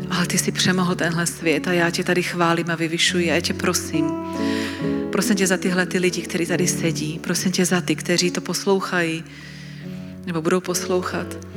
Ale 0.09 0.27
ty 0.27 0.37
si 0.37 0.51
přemohl 0.51 0.95
tenhle 0.95 1.27
svět 1.27 1.67
a 1.67 1.73
já 1.73 1.89
tě 1.89 2.03
tady 2.03 2.23
chválím 2.23 2.69
a 2.71 2.75
vyvyšuji 2.75 3.31
a 3.31 3.35
já 3.35 3.41
tě 3.41 3.53
prosím. 3.53 4.11
Prosím 5.11 5.35
tě 5.35 5.47
za 5.47 5.57
tyhle 5.57 5.85
ty 5.85 5.97
lidi, 5.97 6.21
kteří 6.21 6.45
tady 6.45 6.67
sedí. 6.67 7.19
Prosím 7.23 7.51
tě 7.51 7.65
za 7.65 7.81
ty, 7.81 7.95
kteří 7.95 8.31
to 8.31 8.41
poslouchají 8.41 9.23
nebo 10.25 10.41
budou 10.41 10.59
poslouchat. 10.59 11.51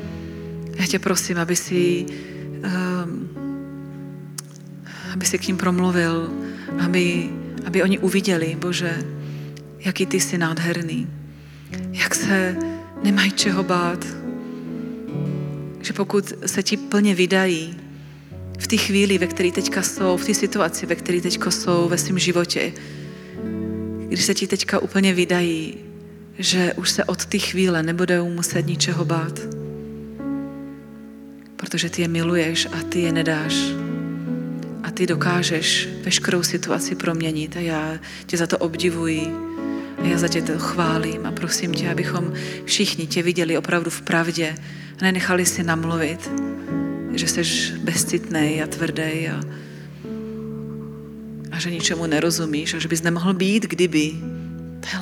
Já 0.77 0.87
tě 0.87 0.99
prosím, 0.99 1.39
aby 1.39 1.57
si, 1.57 2.07
um, 3.05 3.29
aby 5.13 5.27
si 5.27 5.39
k 5.39 5.47
ním 5.47 5.57
promluvil, 5.57 6.31
aby, 6.85 7.31
aby 7.65 7.83
oni 7.83 7.99
uviděli, 7.99 8.57
Bože, 8.61 8.99
jaký 9.79 10.07
ty 10.07 10.21
jsi 10.21 10.39
nádherný, 10.39 11.07
jak 11.93 12.15
se 12.15 12.57
nemají 13.03 13.33
čeho 13.33 13.63
bát, 13.63 14.07
že 15.83 15.93
pokud 15.93 16.33
se 16.47 16.63
ti 16.63 16.77
plně 16.77 17.15
vydají 17.15 17.77
v 18.59 18.67
té 18.67 18.77
chvíli, 18.77 19.19
ve 19.19 19.27
které 19.27 19.53
teďka 19.53 19.83
jsou, 19.83 20.17
v 20.17 20.25
té 20.25 20.35
situaci, 20.35 20.87
ve 20.87 20.95
které 20.95 21.21
teďka 21.21 21.51
jsou 21.51 21.89
ve 21.89 21.99
svém 21.99 22.19
životě, 22.19 22.73
když 24.09 24.25
se 24.25 24.35
ti 24.35 24.47
teďka 24.47 24.79
úplně 24.79 25.15
vydají, 25.15 25.75
že 26.39 26.73
už 26.77 26.91
se 26.91 27.05
od 27.05 27.27
té 27.27 27.39
chvíle 27.39 27.83
nebudou 27.83 28.31
muset 28.31 28.67
ničeho 28.67 29.05
bát, 29.05 29.41
protože 31.65 31.91
ty 31.91 32.03
je 32.03 32.09
miluješ 32.09 32.69
a 32.73 32.83
ty 32.89 33.01
je 33.01 33.13
nedáš 33.13 33.55
a 34.83 34.91
ty 34.91 35.07
dokážeš 35.07 35.89
veškerou 36.05 36.43
situaci 36.43 36.95
proměnit 36.95 37.57
a 37.57 37.61
já 37.61 37.99
tě 38.27 38.37
za 38.37 38.47
to 38.47 38.59
obdivuji 38.59 39.33
a 40.03 40.07
já 40.07 40.19
za 40.19 40.29
tě 40.29 40.43
to 40.43 40.59
chválím 40.59 41.27
a 41.27 41.33
prosím 41.33 41.73
tě, 41.73 41.91
abychom 41.91 42.33
všichni 42.65 43.07
tě 43.07 43.23
viděli 43.23 43.59
opravdu 43.59 43.91
v 43.91 44.03
pravdě 44.03 44.55
a 45.01 45.05
nenechali 45.05 45.47
si 45.47 45.65
namluvit, 45.65 46.31
že 47.13 47.29
jsi 47.29 47.73
bezcitný 47.79 48.63
a 48.63 48.67
tvrdý 48.67 49.29
a, 49.33 49.41
a 51.53 51.59
že 51.59 51.71
ničemu 51.71 52.07
nerozumíš 52.07 52.75
a 52.75 52.79
že 52.79 52.89
bys 52.89 53.03
nemohl 53.03 53.35
být, 53.35 53.63
kdyby. 53.63 54.13
To. 54.81 54.99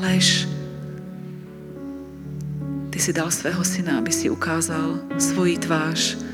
Ty 2.91 2.99
si 3.01 3.13
dal 3.13 3.31
svého 3.31 3.65
syna, 3.65 3.99
aby 3.99 4.13
si 4.13 4.31
ukázal 4.31 4.99
svoji 5.19 5.59
tvář, 5.59 6.32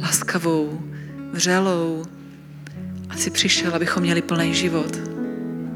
laskavou, 0.00 0.80
vřelou, 1.32 2.04
a 3.08 3.16
jsi 3.16 3.30
přišel, 3.30 3.74
abychom 3.74 4.02
měli 4.02 4.22
plný 4.22 4.54
život. 4.54 4.98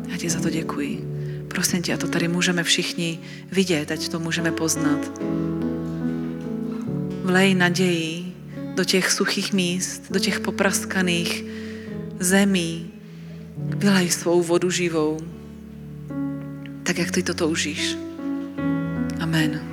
Já 0.08 0.16
ti 0.16 0.30
za 0.30 0.40
to 0.40 0.50
děkuji. 0.50 1.04
Prosím 1.48 1.82
tě, 1.82 1.94
a 1.94 1.96
to 1.96 2.08
tady 2.08 2.28
můžeme 2.28 2.64
všichni 2.64 3.18
vidět, 3.52 3.90
ať 3.90 4.08
to 4.08 4.20
můžeme 4.20 4.52
poznat. 4.52 5.20
Vlej 7.24 7.54
naději 7.54 8.32
do 8.74 8.84
těch 8.84 9.12
suchých 9.12 9.52
míst, 9.52 10.02
do 10.10 10.18
těch 10.18 10.40
popraskaných 10.40 11.44
zemí. 12.20 12.90
Vylej 13.56 14.10
svou 14.10 14.42
vodu 14.42 14.70
živou, 14.70 15.18
tak 16.82 16.98
jak 16.98 17.10
ty 17.10 17.22
to 17.22 17.34
toužíš. 17.34 17.96
Amen. 19.20 19.71